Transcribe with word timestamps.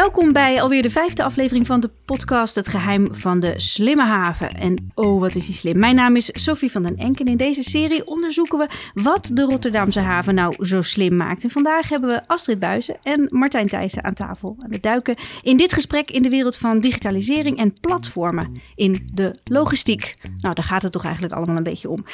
Welkom 0.00 0.32
bij 0.32 0.62
alweer 0.62 0.82
de 0.82 0.90
vijfde 0.90 1.22
aflevering 1.22 1.66
van 1.66 1.80
de 1.80 1.90
podcast 2.04 2.54
Het 2.54 2.68
Geheim 2.68 3.08
van 3.14 3.40
de 3.40 3.52
Slimme 3.56 4.04
Haven. 4.04 4.54
En 4.54 4.90
oh, 4.94 5.20
wat 5.20 5.34
is 5.34 5.46
die 5.46 5.54
slim. 5.54 5.78
Mijn 5.78 5.94
naam 5.94 6.16
is 6.16 6.30
Sophie 6.32 6.70
van 6.70 6.82
den 6.82 6.96
Enk 6.96 7.20
en 7.20 7.26
in 7.26 7.36
deze 7.36 7.62
serie 7.62 8.06
onderzoeken 8.06 8.58
we 8.58 8.68
wat 8.94 9.30
de 9.32 9.42
Rotterdamse 9.42 10.00
haven 10.00 10.34
nou 10.34 10.66
zo 10.66 10.82
slim 10.82 11.16
maakt. 11.16 11.44
En 11.44 11.50
vandaag 11.50 11.88
hebben 11.88 12.10
we 12.10 12.26
Astrid 12.26 12.58
Buizen 12.58 12.96
en 13.02 13.26
Martijn 13.30 13.66
Thijssen 13.66 14.04
aan 14.04 14.14
tafel. 14.14 14.56
En 14.62 14.70
we 14.70 14.80
duiken 14.80 15.16
in 15.42 15.56
dit 15.56 15.72
gesprek 15.72 16.10
in 16.10 16.22
de 16.22 16.28
wereld 16.28 16.56
van 16.56 16.80
digitalisering 16.80 17.58
en 17.58 17.80
platformen 17.80 18.52
in 18.74 19.08
de 19.12 19.34
logistiek. 19.44 20.14
Nou, 20.38 20.54
daar 20.54 20.64
gaat 20.64 20.82
het 20.82 20.92
toch 20.92 21.04
eigenlijk 21.04 21.34
allemaal 21.34 21.56
een 21.56 21.62
beetje 21.62 21.90
om. 21.90 22.04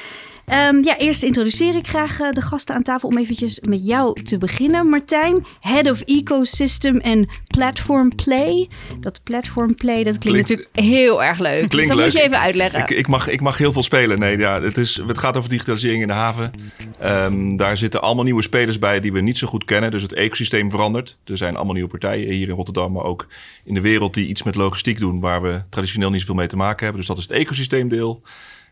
Um, 0.52 0.84
ja, 0.84 0.98
eerst 0.98 1.22
introduceer 1.22 1.76
ik 1.76 1.86
graag 1.86 2.20
uh, 2.20 2.30
de 2.30 2.42
gasten 2.42 2.74
aan 2.74 2.82
tafel 2.82 3.08
om 3.08 3.18
eventjes 3.18 3.60
met 3.60 3.86
jou 3.86 4.22
te 4.22 4.38
beginnen. 4.38 4.88
Martijn, 4.88 5.46
Head 5.60 5.90
of 5.90 6.00
Ecosystem 6.00 6.96
en 6.96 7.28
Platform 7.46 7.74
Play. 8.14 8.68
Dat 9.00 9.20
Platform 9.22 9.74
Play, 9.74 10.04
dat 10.04 10.18
klinkt, 10.18 10.40
natuurlijk 10.40 10.68
heel 10.72 11.24
erg 11.24 11.38
leuk. 11.38 11.68
Klinkt 11.68 11.70
dus 11.70 11.88
dat 11.88 11.96
leuk. 11.96 12.06
moet 12.06 12.14
je 12.14 12.22
even 12.22 12.40
uitleggen. 12.40 12.80
Ik, 12.80 12.90
ik, 12.90 13.06
mag, 13.06 13.28
ik 13.28 13.40
mag 13.40 13.58
heel 13.58 13.72
veel 13.72 13.82
spelen. 13.82 14.18
Nee, 14.18 14.38
ja, 14.38 14.62
het, 14.62 14.78
is, 14.78 15.02
het 15.06 15.18
gaat 15.18 15.36
over 15.36 15.50
digitalisering 15.50 16.02
in 16.02 16.08
de 16.08 16.14
haven. 16.14 16.52
Um, 17.04 17.56
daar 17.56 17.76
zitten 17.76 18.02
allemaal 18.02 18.24
nieuwe 18.24 18.42
spelers 18.42 18.78
bij 18.78 19.00
die 19.00 19.12
we 19.12 19.20
niet 19.20 19.38
zo 19.38 19.46
goed 19.46 19.64
kennen. 19.64 19.90
Dus 19.90 20.02
het 20.02 20.12
ecosysteem 20.12 20.70
verandert. 20.70 21.16
Er 21.24 21.36
zijn 21.36 21.56
allemaal 21.56 21.74
nieuwe 21.74 21.90
partijen 21.90 22.30
hier 22.30 22.48
in 22.48 22.54
Rotterdam, 22.54 22.92
maar 22.92 23.04
ook 23.04 23.26
in 23.64 23.74
de 23.74 23.80
wereld 23.80 24.14
die 24.14 24.28
iets 24.28 24.42
met 24.42 24.54
logistiek 24.54 24.98
doen, 24.98 25.20
waar 25.20 25.42
we 25.42 25.62
traditioneel 25.70 26.10
niet 26.10 26.20
zoveel 26.20 26.34
mee 26.34 26.46
te 26.46 26.56
maken 26.56 26.84
hebben. 26.84 26.96
Dus 26.96 27.06
dat 27.06 27.18
is 27.18 27.22
het 27.22 27.32
ecosysteemdeel. 27.32 28.22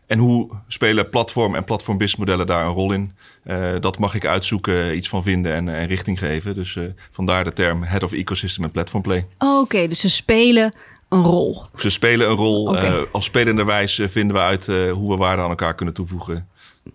En 0.07 0.19
hoe 0.19 0.49
spelen 0.67 1.09
platform 1.09 1.55
en 1.55 1.63
platform 1.63 1.97
businessmodellen 1.97 2.47
daar 2.47 2.65
een 2.65 2.73
rol 2.73 2.91
in? 2.91 3.11
Uh, 3.45 3.73
dat 3.79 3.99
mag 3.99 4.15
ik 4.15 4.25
uitzoeken, 4.25 4.95
iets 4.95 5.09
van 5.09 5.23
vinden 5.23 5.53
en, 5.53 5.69
en 5.69 5.87
richting 5.87 6.19
geven. 6.19 6.55
Dus 6.55 6.75
uh, 6.75 6.85
vandaar 7.11 7.43
de 7.43 7.53
term 7.53 7.83
Head 7.83 8.03
of 8.03 8.11
Ecosystem 8.11 8.63
en 8.63 8.71
Platform 8.71 9.01
Play. 9.01 9.27
Oké, 9.37 9.59
okay, 9.59 9.87
dus 9.87 9.99
ze 9.99 10.09
spelen 10.09 10.77
een 11.09 11.23
rol. 11.23 11.63
Ze 11.75 11.89
spelen 11.89 12.29
een 12.29 12.35
rol. 12.35 12.67
Okay. 12.67 12.99
Uh, 12.99 13.01
als 13.11 13.25
spelenderwijs 13.25 14.01
vinden 14.05 14.35
we 14.35 14.41
uit 14.41 14.67
hoe 14.67 15.11
we 15.11 15.17
waarde 15.17 15.41
aan 15.41 15.49
elkaar 15.49 15.75
kunnen 15.75 15.93
toevoegen. 15.93 16.47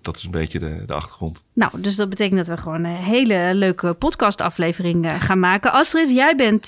Dat 0.03 0.17
is 0.17 0.25
een 0.25 0.31
beetje 0.31 0.59
de, 0.59 0.83
de 0.87 0.93
achtergrond. 0.93 1.45
Nou, 1.53 1.81
dus 1.81 1.97
dat 1.97 2.09
betekent 2.09 2.37
dat 2.37 2.57
we 2.57 2.63
gewoon 2.63 2.85
een 2.85 2.97
hele 2.97 3.51
leuke 3.55 3.93
podcastaflevering 3.93 5.13
gaan 5.19 5.41
maken. 5.41 5.73
Astrid, 5.73 6.11
jij 6.11 6.37
bent 6.37 6.65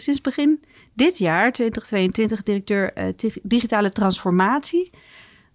sinds 0.00 0.20
begin 0.20 0.64
dit 0.94 1.18
jaar, 1.18 1.52
2022, 1.52 2.42
directeur 2.42 2.92
digitale 3.42 3.90
transformatie 3.90 4.90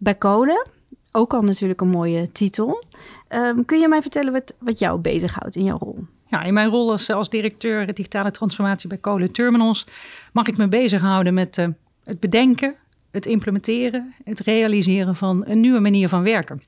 bij 0.02 0.16
Kolen. 0.16 0.68
Ook 1.12 1.34
al 1.34 1.42
natuurlijk 1.42 1.82
een 1.82 1.90
mooie 1.90 2.28
titel. 2.28 2.84
Um, 3.30 3.66
kun 3.66 3.80
je 3.80 3.88
mij 3.88 4.02
vertellen 4.02 4.32
wat, 4.32 4.54
wat 4.60 4.80
jou 4.80 5.00
bezighoudt 5.00 5.56
in 5.56 5.64
jouw 5.64 5.78
rol? 5.78 5.98
Ja, 6.28 6.44
in 6.44 6.54
mijn 6.54 6.70
rol 6.70 6.92
als, 6.92 7.30
directeur 7.30 7.94
digitale 7.94 8.32
transformatie 8.32 8.90
bij 8.90 8.98
Kolen 8.98 9.32
Terminals 9.32 9.88
mag 10.34 10.48
ik 10.48 10.58
me 10.58 10.68
bezighouden 10.68 11.34
met 11.34 11.58
uh, 11.58 11.68
het 12.04 12.20
bedenken, 12.20 12.76
het 13.12 13.26
implementeren, 13.26 14.14
het 14.24 14.40
realiseren 14.40 15.16
van 15.16 15.44
een 15.46 15.60
nieuwe 15.60 15.80
manier 15.80 16.10
van 16.10 16.24
werken. 16.24 16.62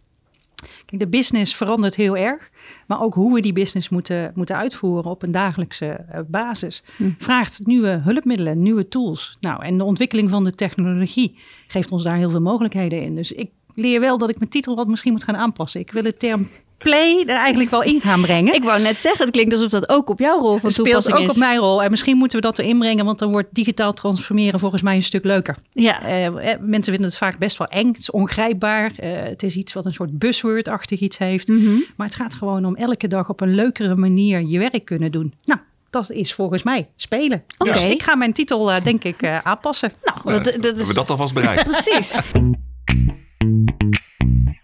Kijk, 0.86 1.02
de 1.02 1.08
business 1.08 1.56
verandert 1.56 1.95
heel 1.95 2.17
erg, 2.17 2.50
maar 2.88 3.02
ook 3.02 3.14
hoe 3.14 3.33
we 3.33 3.42
die 3.42 3.53
business 3.53 3.89
moeten, 3.89 4.31
moeten 4.36 4.56
uitvoeren 4.56 5.11
op 5.11 5.23
een 5.23 5.31
dagelijkse 5.31 6.06
uh, 6.14 6.19
basis 6.28 6.83
hm. 6.97 7.09
vraagt 7.17 7.66
nieuwe 7.66 8.02
hulpmiddelen, 8.03 8.61
nieuwe 8.61 8.88
tools. 8.88 9.38
Nou, 9.39 9.64
en 9.64 9.78
de 9.78 9.84
ontwikkeling 9.84 10.30
van 10.30 10.44
de 10.44 10.52
technologie 10.52 11.36
geeft 11.67 11.91
ons 11.91 12.03
daar 12.03 12.16
heel 12.16 12.30
veel 12.30 12.41
mogelijkheden 12.41 13.02
in. 13.02 13.16
Dus 13.16 13.31
ik 13.31 13.50
leer 13.75 14.00
wel 14.00 14.17
dat 14.17 14.30
ik 14.30 14.39
mijn 14.39 14.50
titel 14.50 14.75
wat 14.75 14.88
misschien 14.88 15.11
moet 15.11 15.23
gaan 15.23 15.36
aanpassen. 15.36 15.80
Ik 15.80 15.91
wil 15.91 16.03
de 16.03 16.17
term 16.17 16.50
play 16.83 17.23
er 17.25 17.35
eigenlijk 17.35 17.69
wel 17.69 17.83
in 17.83 18.01
gaan 18.01 18.21
brengen. 18.21 18.53
Ik 18.53 18.63
wou 18.63 18.81
net 18.81 18.99
zeggen, 18.99 19.25
het 19.25 19.33
klinkt 19.33 19.53
alsof 19.53 19.69
dat 19.69 19.89
ook 19.89 20.09
op 20.09 20.19
jouw 20.19 20.39
rol 20.39 20.57
van 20.57 20.67
het 20.67 20.75
toepassing 20.75 21.03
speelt 21.03 21.23
ook 21.23 21.29
is. 21.29 21.33
op 21.33 21.37
mijn 21.37 21.59
rol. 21.59 21.83
En 21.83 21.89
misschien 21.89 22.17
moeten 22.17 22.37
we 22.37 22.45
dat 22.45 22.59
erin 22.59 22.79
brengen, 22.79 23.05
want 23.05 23.19
dan 23.19 23.31
wordt 23.31 23.47
digitaal 23.51 23.94
transformeren 23.94 24.59
volgens 24.59 24.81
mij 24.81 24.95
een 24.95 25.03
stuk 25.03 25.23
leuker. 25.23 25.55
Ja. 25.72 26.27
Uh, 26.27 26.53
mensen 26.59 26.93
vinden 26.93 27.03
het 27.09 27.17
vaak 27.17 27.38
best 27.38 27.57
wel 27.57 27.67
eng. 27.67 27.88
Het 27.88 27.97
is 27.97 28.11
ongrijpbaar. 28.11 28.91
Uh, 29.03 29.11
het 29.22 29.43
is 29.43 29.55
iets 29.55 29.73
wat 29.73 29.85
een 29.85 29.93
soort 29.93 30.19
buzzword-achtig 30.19 30.99
iets 30.99 31.17
heeft. 31.17 31.47
Mhm. 31.47 31.59
Mm 31.59 31.66
-hmm. 31.66 31.85
Maar 31.95 32.07
het 32.07 32.16
gaat 32.16 32.33
gewoon 32.33 32.66
om 32.66 32.75
elke 32.75 33.07
dag 33.07 33.29
op 33.29 33.41
een 33.41 33.55
leukere 33.55 33.95
manier 33.95 34.41
je 34.41 34.59
werk 34.59 34.85
kunnen 34.85 35.11
doen. 35.11 35.33
Nou, 35.45 35.59
dat 35.89 36.11
is 36.11 36.33
volgens 36.33 36.63
mij 36.63 36.89
spelen. 36.95 37.43
Oké. 37.57 37.72
Dus 37.72 37.83
ik 37.83 38.03
ga 38.03 38.16
mijn 38.16 38.33
titel 38.33 38.72
uh, 38.72 38.81
denk 38.83 39.03
ik 39.03 39.22
uh, 39.22 39.38
aanpassen. 39.43 39.91
Nou, 40.03 40.19
dat, 40.23 40.43
dat 40.43 40.45
is... 40.45 40.61
Hebben 40.63 40.88
we 40.88 40.93
dat 40.93 41.09
alvast 41.09 41.33
bereikt? 41.33 41.63
Precies. 41.63 42.16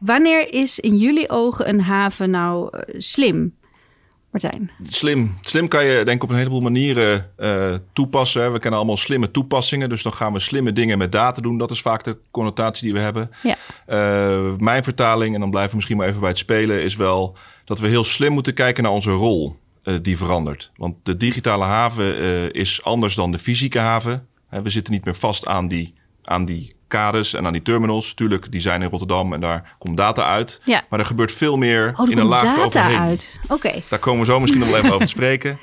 Wanneer 0.09 0.53
is 0.53 0.79
in 0.79 0.97
jullie 0.97 1.29
ogen 1.29 1.69
een 1.69 1.81
haven 1.81 2.29
nou 2.29 2.77
uh, 2.77 2.81
slim? 2.97 3.55
Martijn. 4.31 4.71
Slim. 4.83 5.37
Slim 5.41 5.67
kan 5.67 5.85
je 5.85 6.03
denk 6.05 6.17
ik 6.17 6.23
op 6.23 6.29
een 6.29 6.35
heleboel 6.35 6.61
manieren 6.61 7.31
uh, 7.37 7.75
toepassen. 7.93 8.51
We 8.51 8.59
kennen 8.59 8.79
allemaal 8.79 8.97
slimme 8.97 9.31
toepassingen. 9.31 9.89
Dus 9.89 10.03
dan 10.03 10.13
gaan 10.13 10.33
we 10.33 10.39
slimme 10.39 10.73
dingen 10.73 10.97
met 10.97 11.11
data 11.11 11.41
doen. 11.41 11.57
Dat 11.57 11.71
is 11.71 11.81
vaak 11.81 12.03
de 12.03 12.17
connotatie 12.31 12.83
die 12.83 12.93
we 12.93 12.99
hebben. 12.99 13.31
Ja. 13.43 13.55
Uh, 13.87 14.55
mijn 14.57 14.83
vertaling, 14.83 15.33
en 15.33 15.39
dan 15.39 15.49
blijven 15.49 15.69
we 15.69 15.75
misschien 15.75 15.97
maar 15.97 16.07
even 16.07 16.19
bij 16.19 16.29
het 16.29 16.37
spelen... 16.37 16.83
is 16.83 16.95
wel 16.95 17.37
dat 17.65 17.79
we 17.79 17.87
heel 17.87 18.03
slim 18.03 18.31
moeten 18.31 18.53
kijken 18.53 18.83
naar 18.83 18.91
onze 18.91 19.11
rol 19.11 19.59
uh, 19.83 19.95
die 20.01 20.17
verandert. 20.17 20.71
Want 20.75 20.95
de 21.03 21.17
digitale 21.17 21.63
haven 21.65 22.51
is 22.53 22.83
anders 22.83 23.15
dan 23.15 23.31
de 23.31 23.39
fysieke 23.39 23.79
haven. 23.79 24.27
we 24.49 24.69
zitten 24.69 24.93
niet 24.93 25.05
meer 25.05 25.15
vast 25.15 25.47
aan 25.47 25.67
die, 25.67 25.93
aan 26.23 26.45
die 26.45 26.77
kades 26.89 27.33
en 27.33 27.45
aan 27.45 27.53
die 27.53 27.61
terminals. 27.61 28.13
Tuurlijk, 28.13 28.51
die 28.51 28.61
zijn 28.61 28.81
in 28.81 28.89
Rotterdam 28.89 29.33
en 29.33 29.39
daar 29.39 29.75
komt 29.77 29.97
data 29.97 30.25
uit. 30.25 30.61
Ja. 30.63 30.83
Maar 30.89 30.99
er 30.99 31.05
gebeurt 31.05 31.31
veel 31.31 31.57
meer 31.57 31.93
oh, 31.95 32.09
in 32.09 32.17
een 32.17 32.25
laag 32.25 32.43
data 32.43 32.61
overheen. 32.61 32.99
uit. 32.99 33.39
Oké. 33.43 33.53
Okay. 33.53 33.83
Daar 33.89 33.99
komen 33.99 34.19
we 34.19 34.25
zo 34.25 34.39
misschien 34.39 34.61
nog 34.61 34.69
wel 34.69 34.77
even 34.77 34.93
over 34.93 35.05
te 35.05 35.11
spreken. 35.17 35.59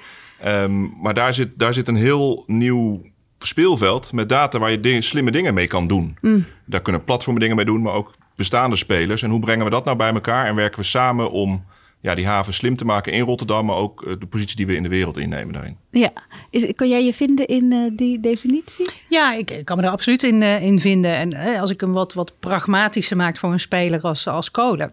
Um, 0.46 0.94
maar 1.02 1.14
daar 1.14 1.34
zit, 1.34 1.58
daar 1.58 1.74
zit 1.74 1.88
een 1.88 1.96
heel 1.96 2.42
nieuw 2.46 3.02
speelveld 3.38 4.12
met 4.12 4.28
data 4.28 4.58
waar 4.58 4.70
je 4.70 5.00
slimme 5.00 5.30
dingen 5.30 5.54
mee 5.54 5.66
kan 5.66 5.86
doen. 5.86 6.16
Mm. 6.20 6.46
Daar 6.64 6.82
kunnen 6.82 7.04
platformen 7.04 7.40
dingen 7.40 7.56
mee 7.56 7.64
doen, 7.64 7.82
maar 7.82 7.92
ook 7.92 8.14
bestaande 8.36 8.76
spelers. 8.76 9.22
En 9.22 9.30
hoe 9.30 9.40
brengen 9.40 9.64
we 9.64 9.70
dat 9.70 9.84
nou 9.84 9.96
bij 9.96 10.12
elkaar 10.12 10.46
en 10.46 10.54
werken 10.54 10.78
we 10.78 10.84
samen 10.84 11.30
om 11.30 11.64
ja, 12.00 12.14
die 12.14 12.26
haven 12.26 12.54
slim 12.54 12.76
te 12.76 12.84
maken 12.84 13.12
in 13.12 13.24
Rotterdam, 13.24 13.66
maar 13.66 13.76
ook 13.76 14.02
uh, 14.02 14.14
de 14.18 14.26
positie 14.26 14.56
die 14.56 14.66
we 14.66 14.74
in 14.74 14.82
de 14.82 14.88
wereld 14.88 15.16
innemen 15.16 15.52
daarin. 15.52 15.76
Ja, 15.90 16.12
Is, 16.50 16.72
kan 16.74 16.88
jij 16.88 17.04
je 17.04 17.14
vinden 17.14 17.46
in 17.46 17.72
uh, 17.72 17.90
die 17.96 18.20
definitie? 18.20 18.90
Ja, 19.08 19.32
ik, 19.32 19.50
ik, 19.50 19.64
kan 19.64 19.76
me 19.76 19.82
er 19.82 19.90
absoluut 19.90 20.22
in, 20.22 20.40
uh, 20.40 20.62
in 20.62 20.78
vinden. 20.78 21.16
En 21.16 21.34
uh, 21.34 21.60
als 21.60 21.70
ik 21.70 21.80
hem 21.80 21.92
wat, 21.92 22.14
wat 22.14 22.32
pragmatischer 22.40 23.16
maak 23.16 23.36
voor 23.36 23.52
een 23.52 23.60
speler 23.60 24.00
als, 24.00 24.28
als 24.28 24.50
kolen. 24.50 24.92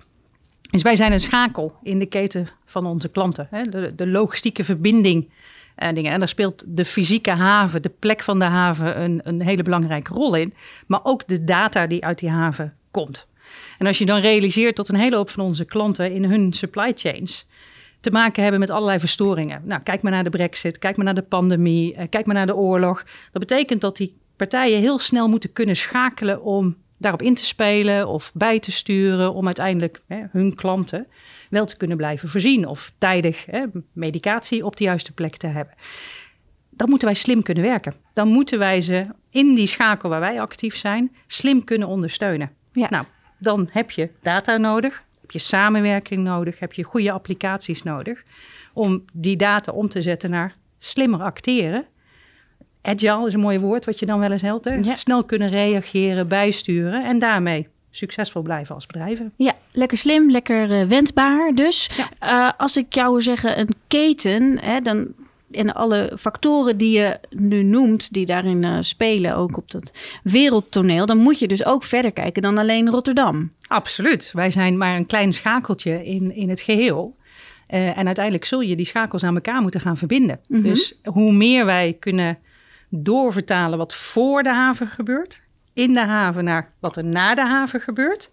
Dus 0.71 0.81
wij 0.81 0.95
zijn 0.95 1.11
een 1.11 1.19
schakel 1.19 1.73
in 1.83 1.99
de 1.99 2.05
keten 2.05 2.47
van 2.65 2.85
onze 2.85 3.09
klanten. 3.09 3.47
Hè? 3.49 3.63
De, 3.63 3.95
de 3.95 4.07
logistieke 4.07 4.63
verbinding. 4.63 5.29
En, 5.75 5.95
dingen. 5.95 6.11
en 6.11 6.19
daar 6.19 6.27
speelt 6.27 6.63
de 6.67 6.85
fysieke 6.85 7.31
haven, 7.31 7.81
de 7.81 7.91
plek 7.99 8.23
van 8.23 8.39
de 8.39 8.45
haven, 8.45 9.01
een, 9.01 9.21
een 9.23 9.41
hele 9.41 9.63
belangrijke 9.63 10.13
rol 10.13 10.35
in. 10.35 10.53
Maar 10.87 10.99
ook 11.03 11.27
de 11.27 11.43
data 11.43 11.87
die 11.87 12.05
uit 12.05 12.19
die 12.19 12.29
haven 12.29 12.73
komt. 12.91 13.27
En 13.77 13.87
als 13.87 13.97
je 13.97 14.05
dan 14.05 14.19
realiseert 14.19 14.75
dat 14.75 14.89
een 14.89 14.99
hele 14.99 15.15
hoop 15.15 15.29
van 15.29 15.43
onze 15.43 15.65
klanten 15.65 16.11
in 16.11 16.23
hun 16.23 16.53
supply 16.53 16.91
chains 16.95 17.47
te 18.01 18.11
maken 18.11 18.41
hebben 18.41 18.59
met 18.59 18.69
allerlei 18.69 18.99
verstoringen. 18.99 19.61
Nou, 19.65 19.81
kijk 19.83 20.01
maar 20.01 20.11
naar 20.11 20.23
de 20.23 20.29
brexit, 20.29 20.79
kijk 20.79 20.95
maar 20.95 21.05
naar 21.05 21.15
de 21.15 21.21
pandemie, 21.21 22.07
kijk 22.09 22.25
maar 22.25 22.35
naar 22.35 22.47
de 22.47 22.55
oorlog. 22.55 23.03
Dat 23.31 23.47
betekent 23.47 23.81
dat 23.81 23.97
die 23.97 24.17
partijen 24.35 24.79
heel 24.79 24.99
snel 24.99 25.27
moeten 25.27 25.53
kunnen 25.53 25.75
schakelen 25.75 26.43
om 26.43 26.75
daarop 26.97 27.21
in 27.21 27.35
te 27.35 27.45
spelen 27.45 28.07
of 28.07 28.31
bij 28.33 28.59
te 28.59 28.71
sturen 28.71 29.33
om 29.33 29.45
uiteindelijk 29.45 30.01
hè, 30.07 30.23
hun 30.31 30.55
klanten 30.55 31.07
wel 31.49 31.65
te 31.65 31.77
kunnen 31.77 31.97
blijven 31.97 32.29
voorzien 32.29 32.67
of 32.67 32.93
tijdig 32.97 33.45
hè, 33.45 33.63
medicatie 33.93 34.65
op 34.65 34.75
de 34.75 34.83
juiste 34.83 35.13
plek 35.13 35.37
te 35.37 35.47
hebben. 35.47 35.73
Dan 36.69 36.89
moeten 36.89 37.07
wij 37.07 37.17
slim 37.17 37.43
kunnen 37.43 37.63
werken. 37.63 37.93
Dan 38.13 38.27
moeten 38.27 38.59
wij 38.59 38.81
ze 38.81 39.05
in 39.29 39.55
die 39.55 39.67
schakel 39.67 40.09
waar 40.09 40.19
wij 40.19 40.41
actief 40.41 40.75
zijn 40.75 41.15
slim 41.27 41.63
kunnen 41.63 41.87
ondersteunen. 41.87 42.51
Ja. 42.71 42.89
Nou, 42.89 43.05
dan 43.43 43.69
heb 43.71 43.91
je 43.91 44.09
data 44.21 44.57
nodig, 44.57 45.03
heb 45.21 45.31
je 45.31 45.39
samenwerking 45.39 46.23
nodig, 46.23 46.59
heb 46.59 46.73
je 46.73 46.83
goede 46.83 47.11
applicaties 47.11 47.83
nodig 47.83 48.23
om 48.73 49.03
die 49.13 49.37
data 49.37 49.71
om 49.71 49.89
te 49.89 50.01
zetten 50.01 50.29
naar 50.29 50.53
slimmer 50.79 51.21
acteren. 51.21 51.85
Agile 52.81 53.27
is 53.27 53.33
een 53.33 53.39
mooi 53.39 53.59
woord 53.59 53.85
wat 53.85 53.99
je 53.99 54.05
dan 54.05 54.19
wel 54.19 54.31
eens 54.31 54.41
helpt. 54.41 54.69
Ja. 54.81 54.95
Snel 54.95 55.23
kunnen 55.23 55.49
reageren, 55.49 56.27
bijsturen 56.27 57.05
en 57.05 57.19
daarmee 57.19 57.67
succesvol 57.91 58.41
blijven 58.41 58.75
als 58.75 58.85
bedrijven. 58.85 59.33
Ja, 59.35 59.53
lekker 59.71 59.97
slim, 59.97 60.31
lekker 60.31 60.69
uh, 60.69 60.87
wendbaar 60.87 61.51
dus. 61.53 61.89
Ja. 61.97 62.09
Uh, 62.23 62.59
als 62.59 62.77
ik 62.77 62.93
jou 62.93 63.21
zeggen 63.21 63.59
een 63.59 63.69
keten, 63.87 64.59
hè, 64.59 64.81
dan 64.81 65.07
en 65.53 65.73
alle 65.73 66.11
factoren 66.17 66.77
die 66.77 66.97
je 66.97 67.19
nu 67.29 67.63
noemt, 67.63 68.13
die 68.13 68.25
daarin 68.25 68.65
uh, 68.65 68.77
spelen, 68.79 69.35
ook 69.35 69.57
op 69.57 69.71
dat 69.71 69.93
wereldtoneel, 70.23 71.05
dan 71.05 71.17
moet 71.17 71.39
je 71.39 71.47
dus 71.47 71.65
ook 71.65 71.83
verder 71.83 72.11
kijken 72.11 72.41
dan 72.41 72.57
alleen 72.57 72.89
Rotterdam. 72.89 73.51
Absoluut. 73.67 74.31
Wij 74.33 74.51
zijn 74.51 74.77
maar 74.77 74.95
een 74.95 75.05
klein 75.05 75.33
schakeltje 75.33 76.05
in, 76.05 76.35
in 76.35 76.49
het 76.49 76.61
geheel. 76.61 77.15
Uh, 77.69 77.97
en 77.97 78.05
uiteindelijk 78.05 78.45
zul 78.45 78.61
je 78.61 78.75
die 78.75 78.85
schakels 78.85 79.23
aan 79.23 79.35
elkaar 79.35 79.61
moeten 79.61 79.81
gaan 79.81 79.97
verbinden. 79.97 80.39
Mhm. 80.47 80.57
Mm 80.57 80.63
-hmm. 80.63 80.73
Dus 80.73 80.99
hoe 81.03 81.33
meer 81.33 81.65
wij 81.65 81.97
kunnen 81.99 82.37
doorvertalen 82.89 83.77
wat 83.77 83.95
voor 83.95 84.43
de 84.43 84.53
haven 84.53 84.87
gebeurt, 84.87 85.41
in 85.73 85.93
de 85.93 85.99
haven 85.99 86.43
naar 86.43 86.71
wat 86.79 86.95
er 86.95 87.05
na 87.05 87.35
de 87.35 87.45
haven 87.45 87.81
gebeurt, 87.81 88.31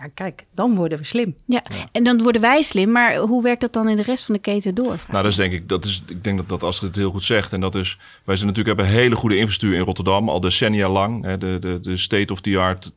Ja, 0.00 0.08
kijk, 0.14 0.46
dan 0.54 0.74
worden 0.74 0.98
we 0.98 1.04
slim. 1.04 1.36
Ja. 1.46 1.62
en 1.92 2.04
dan 2.04 2.22
worden 2.22 2.40
wij 2.40 2.62
slim. 2.62 2.90
Maar 2.90 3.16
hoe 3.16 3.42
werkt 3.42 3.60
dat 3.60 3.72
dan 3.72 3.88
in 3.88 3.96
de 3.96 4.02
rest 4.02 4.24
van 4.24 4.34
de 4.34 4.40
keten 4.40 4.74
door? 4.74 4.96
Nou, 5.08 5.22
dat 5.22 5.24
is 5.24 5.36
denk 5.36 5.52
ik, 5.52 5.68
dat 5.68 5.84
is, 5.84 6.02
ik 6.08 6.24
denk 6.24 6.36
dat, 6.36 6.48
dat 6.48 6.62
Astrid 6.62 6.90
het 6.90 6.98
heel 6.98 7.10
goed 7.10 7.22
zegt. 7.22 7.52
En 7.52 7.60
dat 7.60 7.74
is, 7.74 7.98
wij 8.24 8.36
zijn 8.36 8.48
natuurlijk 8.48 8.76
hebben 8.76 8.96
hele 8.96 9.14
goede 9.14 9.36
infrastructuur 9.36 9.78
in 9.78 9.84
Rotterdam, 9.84 10.28
al 10.28 10.40
decennia 10.40 10.88
lang. 10.88 11.24
Hè, 11.24 11.38
de, 11.38 11.56
de, 11.60 11.80
de 11.80 11.96
state-of-the-art 11.96 12.92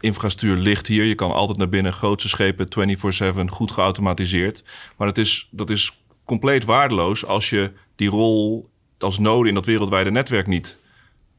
infrastructuur 0.00 0.56
ligt 0.56 0.86
hier. 0.86 1.04
Je 1.04 1.14
kan 1.14 1.32
altijd 1.32 1.58
naar 1.58 1.68
binnen, 1.68 1.92
grootste 1.92 2.28
schepen, 2.28 2.66
24-7, 3.36 3.44
goed 3.46 3.70
geautomatiseerd. 3.70 4.64
Maar 4.96 5.08
het 5.08 5.18
is, 5.18 5.48
dat 5.50 5.70
is 5.70 6.02
compleet 6.24 6.64
waardeloos 6.64 7.26
als 7.26 7.50
je 7.50 7.72
die 7.96 8.08
rol 8.08 8.68
als 8.98 9.18
node 9.18 9.48
in 9.48 9.54
dat 9.54 9.66
wereldwijde 9.66 10.10
netwerk 10.10 10.46
niet 10.46 10.78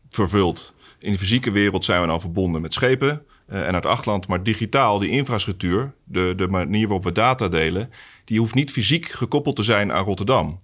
vervult. 0.10 0.74
In 1.00 1.12
de 1.12 1.18
fysieke 1.18 1.52
wereld 1.52 1.86
zijn 1.86 2.02
we 2.02 2.08
nou 2.08 2.20
verbonden 2.20 2.62
met 2.62 2.74
schepen 2.74 3.26
en 3.48 3.74
uit 3.74 3.86
Achtland. 3.86 4.28
Maar 4.28 4.44
digitaal, 4.44 5.00
die 5.00 5.10
infrastructuur, 5.10 5.94
de, 6.04 6.34
de 6.36 6.48
manier 6.48 6.84
waarop 6.84 7.04
we 7.04 7.12
data 7.12 7.48
delen... 7.48 7.92
die 8.26 8.40
hoeft 8.40 8.56
niet 8.56 8.72
fysiek 8.72 9.06
gekoppeld 9.06 9.56
te 9.56 9.64
zijn 9.64 9.92
aan 9.92 10.06
Rotterdam. 10.06 10.58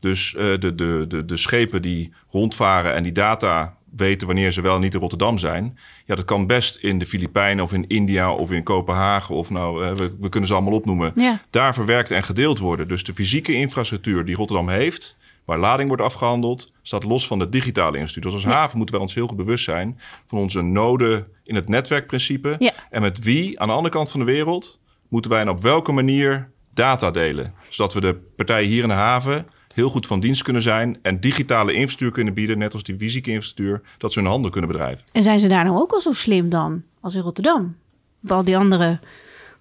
Dus 0.00 0.34
uh, 0.34 0.40
de, 0.40 0.74
de, 0.74 1.04
de, 1.08 1.24
de 1.24 1.36
schepen 1.36 1.82
die 1.82 2.12
rondvaren 2.30 2.94
en 2.94 3.02
die 3.02 3.12
data 3.12 3.76
weten 3.96 4.26
wanneer 4.26 4.52
ze 4.52 4.60
wel 4.60 4.74
en 4.74 4.80
niet 4.80 4.94
in 4.94 5.00
Rotterdam 5.00 5.38
zijn. 5.38 5.78
Ja, 6.04 6.14
dat 6.14 6.24
kan 6.24 6.46
best 6.46 6.76
in 6.76 6.98
de 6.98 7.06
Filipijnen 7.06 7.64
of 7.64 7.72
in 7.72 7.86
India 7.86 8.32
of 8.32 8.52
in 8.52 8.62
Kopenhagen 8.62 9.34
of 9.34 9.50
nou, 9.50 9.84
uh, 9.84 9.92
we, 9.92 10.14
we, 10.20 10.28
kunnen 10.28 10.48
ze 10.48 10.54
allemaal 10.54 10.72
opnoemen. 10.72 11.12
Ja. 11.14 11.40
Daar 11.50 11.74
verwerkt 11.74 12.10
en 12.10 12.22
gedeeld 12.22 12.58
worden. 12.58 12.88
Dus 12.88 13.04
de 13.04 13.14
fysieke 13.14 13.52
infrastructuur 13.52 14.24
die 14.24 14.34
Rotterdam 14.34 14.68
heeft, 14.68 15.16
waar 15.48 15.58
lading 15.58 15.88
wordt 15.88 16.02
afgehandeld, 16.02 16.72
staat 16.82 17.04
los 17.04 17.26
van 17.26 17.38
de 17.38 17.48
digitale 17.48 17.92
infrastructuur. 17.92 18.32
Dus 18.32 18.44
als 18.44 18.52
Ja. 18.52 18.58
haven 18.58 18.76
moeten 18.76 18.94
wij 18.94 19.04
ons 19.04 19.14
heel 19.14 19.26
goed 19.26 19.36
bewust 19.36 19.64
zijn 19.64 20.00
van 20.26 20.38
onze 20.38 20.60
noden 20.62 21.26
in 21.44 21.54
het 21.54 21.68
netwerkprincipe. 21.68 22.56
Ja. 22.58 22.72
En 22.90 23.00
met 23.00 23.18
wie 23.24 23.60
aan 23.60 23.68
de 23.68 23.74
andere 23.74 23.94
kant 23.94 24.10
van 24.10 24.20
de 24.20 24.26
wereld 24.26 24.80
moeten 25.08 25.30
wij 25.30 25.40
en 25.40 25.48
op 25.48 25.60
welke 25.60 25.92
manier 25.92 26.50
data 26.74 27.10
delen. 27.10 27.54
Zodat 27.68 27.94
we 27.94 28.00
de 28.00 28.14
partijen 28.36 28.68
hier 28.68 28.82
in 28.82 28.88
de 28.88 28.94
haven 28.94 29.46
heel 29.74 29.88
goed 29.88 30.06
van 30.06 30.20
dienst 30.20 30.42
kunnen 30.42 30.62
zijn 30.62 30.98
en 31.02 31.20
digitale 31.20 31.72
infrastructuur 31.72 32.12
kunnen 32.12 32.34
bieden, 32.34 32.58
net 32.58 32.72
als 32.74 32.82
die 32.82 32.98
fysieke 32.98 33.30
infrastructuur, 33.30 33.82
dat 33.98 34.12
ze 34.12 34.20
hun 34.20 34.28
handen 34.28 34.50
kunnen 34.50 34.70
bedrijven. 34.70 35.04
En 35.12 35.22
zijn 35.22 35.38
ze 35.38 35.48
daar 35.48 35.64
nou 35.64 35.76
ook 35.78 35.92
al 35.92 36.00
zo 36.00 36.12
slim 36.12 36.48
dan 36.48 36.82
als 37.00 37.14
in 37.14 37.22
Rotterdam? 37.22 37.76
Op 38.22 38.32
al 38.32 38.44
die 38.44 38.56
andere 38.56 38.98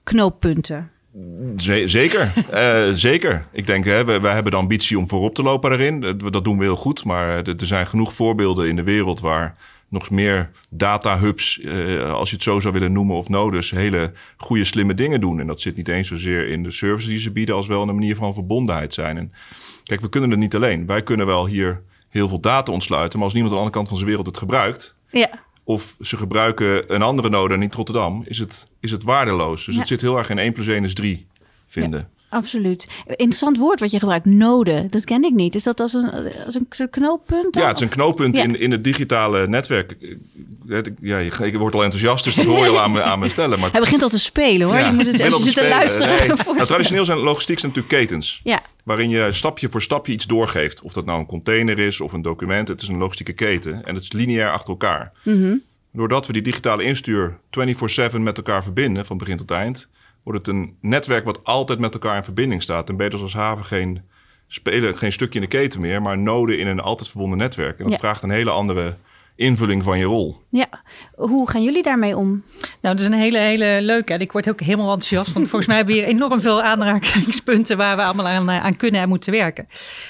knooppunten. 0.04 0.92
Ze- 1.58 1.84
zeker, 1.88 2.34
Eh, 2.50 2.90
zeker. 2.92 3.46
Ik 3.52 3.68
denk, 3.68 3.86
hè, 3.86 4.06
wij 4.22 4.34
hebben 4.34 4.52
de 4.52 4.58
ambitie 4.58 4.98
om 4.98 5.08
voorop 5.08 5.36
te 5.36 5.44
lopen 5.44 5.70
daarin. 5.70 6.18
Dat 6.32 6.44
doen 6.44 6.58
we 6.58 6.64
heel 6.64 6.76
goed, 6.76 7.04
maar 7.06 7.30
er 7.30 7.56
zijn 7.58 7.88
genoeg 7.88 8.14
voorbeelden 8.14 8.68
in 8.68 8.76
de 8.76 8.84
wereld 8.84 9.20
waar 9.20 9.56
nog 9.90 10.10
meer 10.10 10.52
data 10.70 11.20
hubs, 11.20 11.60
eh, 11.62 12.12
als 12.14 12.30
je 12.30 12.36
het 12.36 12.44
zo 12.44 12.60
zou 12.60 12.74
willen 12.74 12.92
noemen, 12.92 13.16
of 13.16 13.30
nodes, 13.30 13.72
hele 13.72 14.12
goede, 14.38 14.64
slimme 14.66 14.94
dingen 14.94 15.22
doen. 15.22 15.40
En 15.40 15.48
dat 15.48 15.62
zit 15.62 15.76
niet 15.76 15.88
eens 15.88 16.08
zozeer 16.08 16.48
in 16.48 16.64
de 16.64 16.72
services 16.72 17.10
die 17.10 17.20
ze 17.20 17.32
bieden, 17.32 17.56
als 17.56 17.68
wel 17.68 17.82
in 17.82 17.88
de 17.88 17.94
manier 17.94 18.16
van 18.16 18.34
verbondenheid 18.34 18.94
zijn. 18.94 19.34
Kijk, 19.84 20.02
we 20.02 20.10
kunnen 20.10 20.30
het 20.30 20.40
niet 20.40 20.56
alleen. 20.56 20.86
Wij 20.86 21.04
kunnen 21.04 21.26
wel 21.26 21.46
hier 21.48 21.82
heel 22.10 22.28
veel 22.30 22.40
data 22.40 22.72
ontsluiten, 22.72 23.16
maar 23.20 23.24
als 23.28 23.34
niemand 23.34 23.54
aan 23.56 23.60
de 23.62 23.66
andere 23.66 23.78
kant 23.84 23.88
van 23.88 23.98
zijn 23.98 24.10
wereld 24.10 24.28
het 24.28 24.38
gebruikt, 24.38 24.96
Ja, 25.12 25.30
of 25.68 25.96
ze 26.02 26.18
gebruiken 26.18 26.94
een 26.94 27.02
andere 27.02 27.30
node 27.30 27.54
en 27.54 27.60
niet 27.60 27.74
Rotterdam, 27.76 28.24
is 28.28 28.40
het, 28.40 28.68
is 28.80 28.92
het 28.92 29.04
waardeloos. 29.04 29.66
Dus 29.66 29.74
Ja. 29.74 29.80
het 29.80 29.90
zit 29.90 30.02
heel 30.02 30.18
erg 30.18 30.30
in 30.30 30.38
1 30.38 30.54
plus 30.54 30.68
1 30.68 30.84
is 30.84 30.94
3 30.94 31.28
vinden. 31.68 32.10
absoluut. 32.30 32.88
Interessant 33.06 33.58
woord 33.58 33.80
wat 33.80 33.92
je 33.92 34.00
gebruikt. 34.00 34.26
Node. 34.26 34.88
Dat 34.90 35.04
ken 35.04 35.24
ik 35.24 35.34
niet. 35.34 35.56
Is 35.56 35.64
dat 35.64 35.80
als 35.80 35.94
een, 35.94 36.12
als 36.46 36.56
een 36.56 36.90
knooppunt? 36.90 37.54
dan? 37.54 37.62
Ja, 37.62 37.68
het 37.68 37.78
is 37.78 37.84
een 37.84 37.90
knooppunt 37.90 38.38
Ja. 38.38 38.44
in, 38.44 38.60
in 38.60 38.72
het 38.72 38.84
digitale 38.84 39.48
netwerk. 39.48 39.96
Ja, 41.02 41.18
je, 41.18 41.50
je 41.52 41.58
wordt 41.58 41.76
al 41.76 41.84
enthousiast, 41.84 42.24
dus 42.24 42.36
dat 42.36 42.46
hoor 42.46 42.64
je 42.64 42.70
al 42.70 42.82
aan 42.82 42.92
me, 42.92 43.02
aan 43.04 43.20
me 43.20 43.30
stellen. 43.30 43.60
Maar 43.60 43.72
Hij 43.78 43.80
begint 43.82 44.04
al 44.04 44.10
te 44.10 44.20
spelen 44.20 44.68
hoor. 44.68 44.78
Je 44.80 44.92
moet 44.92 45.06
het 45.06 45.20
ik 45.20 45.26
als 45.26 45.34
al 45.34 45.40
je 45.40 45.46
zit 45.46 45.56
te 45.56 45.68
luisteren. 45.68 46.08
Nee. 46.28 46.28
Nou, 46.56 46.66
traditioneel 46.66 47.06
zijn 47.06 47.18
logistiek 47.18 47.60
zijn 47.60 47.72
natuurlijk 47.76 48.02
ketens. 48.02 48.42
Ja, 48.44 48.62
Waarin 48.88 49.10
je 49.10 49.32
stapje 49.32 49.70
voor 49.70 49.82
stapje 49.82 50.12
iets 50.14 50.28
doorgeeft. 50.28 50.82
Of 50.82 50.94
dat 50.94 51.06
nou 51.06 51.20
een 51.20 51.26
container 51.26 51.80
is 51.80 52.02
of 52.02 52.14
een 52.14 52.22
document. 52.22 52.68
Het 52.68 52.82
is 52.82 52.88
een 52.88 52.98
logistieke 52.98 53.34
keten. 53.34 53.86
En 53.86 53.94
het 53.96 54.04
is 54.04 54.12
lineair 54.12 54.52
achter 54.52 54.70
elkaar. 54.70 55.12
Mhm. 55.24 55.56
Doordat 55.92 56.28
we 56.28 56.34
die 56.34 56.42
digitale 56.42 56.84
instuur 56.84 57.38
24-7 57.50 58.24
met 58.24 58.38
elkaar 58.38 58.64
verbinden, 58.64 59.06
van 59.06 59.18
begin 59.18 59.38
tot 59.38 59.52
eind, 59.52 59.90
wordt 60.24 60.40
het 60.48 60.56
een 60.56 60.76
netwerk 60.82 61.26
wat 61.26 61.44
altijd 61.44 61.80
met 61.80 61.94
elkaar 61.94 62.16
in 62.16 62.24
verbinding 62.24 62.64
staat. 62.64 62.90
En 62.90 62.96
ben 62.96 63.06
je 63.06 63.12
dus 63.12 63.22
als 63.22 63.34
haven 63.34 63.66
geen, 63.66 64.02
spelen, 64.48 64.98
geen 64.98 65.12
stukje 65.12 65.40
in 65.40 65.46
de 65.50 65.58
keten 65.58 65.82
meer, 65.82 66.02
maar 66.02 66.18
noden 66.18 66.60
in 66.60 66.68
een 66.68 66.80
altijd 66.80 67.10
verbonden 67.10 67.38
netwerk. 67.38 67.78
En 67.78 67.84
dat 67.84 67.94
Ja. 67.94 68.00
vraagt 68.00 68.24
een 68.24 68.30
hele 68.30 68.52
andere 68.52 68.96
invulling 69.38 69.84
van 69.84 70.00
je 70.00 70.06
rol. 70.06 70.38
ja. 70.50 70.68
Hoe 71.16 71.50
gaan 71.50 71.64
jullie 71.64 71.84
daarmee 71.84 72.18
om? 72.18 72.44
Nou, 72.82 72.96
dat 72.96 73.00
is 73.00 73.06
een 73.06 73.14
hele, 73.14 73.38
hele 73.38 73.82
leuke. 73.82 74.14
En 74.14 74.20
ik 74.20 74.32
word 74.32 74.50
ook 74.50 74.62
helemaal 74.62 74.92
enthousiast. 74.92 75.34
Want 75.34 75.48
volgens 75.48 75.68
mij 75.68 75.76
hebben 75.76 75.96
we 75.96 76.02
hier 76.02 76.10
enorm 76.10 76.42
veel 76.42 76.62
aanrakingspunten 76.62 77.78
waar 77.78 77.96
we 77.96 78.04
allemaal 78.04 78.28
aan, 78.28 78.50
eh, 78.50 78.64
aan 78.64 78.78
kunnen 78.78 79.02
en 79.02 79.10
moeten 79.10 79.32
werken. 79.32 79.68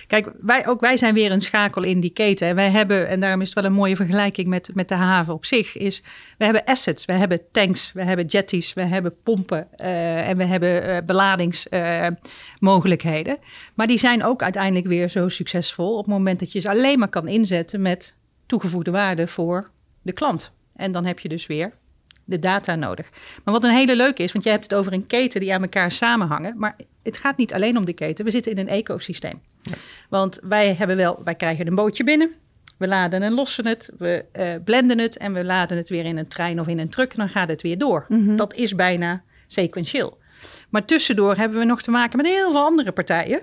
Kijk, 0.08 0.32
wij, 0.42 0.68
ook 0.68 0.82
wij 0.82 0.98
zijn 0.98 1.14
weer 1.14 1.32
een 1.32 1.42
schakel 1.42 1.84
in 1.84 2.00
die 2.00 2.10
keten. 2.10 2.48
En 2.48 2.56
wij 2.56 2.70
hebben, 2.70 3.08
en 3.08 3.20
daarom 3.20 3.42
is 3.42 3.48
het 3.48 3.56
wel 3.56 3.66
een 3.66 3.74
mooie 3.78 3.96
vergelijking 3.96 4.48
met, 4.48 4.70
met 4.74 4.88
de 4.88 4.96
haven 4.96 5.34
op 5.34 5.46
zich, 5.46 5.78
is 5.78 6.04
we 6.38 6.44
hebben 6.44 6.64
assets. 6.64 7.06
We 7.06 7.14
hebben 7.14 7.42
tanks, 7.52 7.92
we 7.94 8.04
hebben 8.04 8.26
jetties, 8.26 8.74
we 8.74 8.86
hebben 8.86 9.16
pompen 9.24 9.68
eh, 9.76 10.30
en 10.30 10.38
we 10.38 10.46
hebben 10.46 10.84
eh, 10.84 10.98
beladingsmogelijkheden. 11.06 13.38
maar 13.74 13.88
die 13.88 13.98
zijn 13.98 14.24
ook 14.24 14.44
uiteindelijk 14.44 14.88
weer 14.88 15.10
zo 15.10 15.30
succesvol 15.30 15.92
op 15.92 16.06
het 16.06 16.14
moment 16.14 16.40
dat 16.40 16.52
je 16.52 16.60
ze 16.60 16.70
alleen 16.70 17.00
maar 17.00 17.10
kan 17.10 17.28
inzetten 17.28 17.82
met 17.82 18.16
toegevoegde 18.48 18.92
waarde 18.92 19.28
voor 19.28 19.70
de 20.02 20.12
klant. 20.12 20.52
En 20.76 20.92
dan 20.92 21.06
heb 21.06 21.20
je 21.20 21.30
dus 21.30 21.48
weer 21.48 21.72
de 22.26 22.40
data 22.40 22.76
nodig. 22.76 23.10
Maar 23.44 23.54
wat 23.54 23.64
een 23.64 23.72
hele 23.72 23.96
leuke 23.96 24.24
is, 24.24 24.32
want 24.32 24.44
jij 24.44 24.54
hebt 24.54 24.66
het 24.70 24.80
over 24.80 24.94
een 24.94 25.08
keten 25.08 25.40
die 25.40 25.54
aan 25.54 25.62
elkaar 25.62 25.92
samenhangen. 25.92 26.54
Maar 26.58 26.76
het 27.04 27.18
gaat 27.18 27.38
niet 27.38 27.54
alleen 27.54 27.78
om 27.78 27.86
de 27.86 27.94
keten. 27.94 28.26
We 28.26 28.32
zitten 28.32 28.52
in 28.52 28.58
een 28.58 28.68
ecosysteem. 28.68 29.42
Want 30.10 30.40
wij 30.44 30.74
hebben 30.74 30.98
wel, 30.98 31.22
wij 31.24 31.36
krijgen 31.36 31.68
een 31.68 31.76
bootje 31.76 32.04
binnen. 32.04 32.32
We 32.78 32.88
laden 32.88 33.22
en 33.22 33.34
lossen 33.34 33.68
het. 33.68 33.90
We 33.98 34.26
eh, 34.32 34.54
blenden 34.64 35.00
het 35.00 35.18
en 35.18 35.34
we 35.34 35.44
laden 35.44 35.78
het 35.78 35.90
weer 35.90 36.06
in 36.06 36.18
een 36.18 36.28
trein 36.28 36.60
of 36.60 36.68
in 36.68 36.80
een 36.80 36.90
truck. 36.90 37.12
En 37.12 37.18
dan 37.18 37.30
gaat 37.30 37.50
het 37.50 37.62
weer 37.62 37.78
door. 37.78 38.06
Dat 38.36 38.54
is 38.54 38.76
bijna 38.76 39.24
sequentieel. 39.48 40.18
Maar 40.70 40.86
tussendoor 40.86 41.36
hebben 41.36 41.60
we 41.60 41.66
nog 41.66 41.82
te 41.82 41.92
maken 41.92 42.18
met 42.18 42.26
heel 42.26 42.52
veel 42.52 42.64
andere 42.64 42.92
partijen. 42.92 43.42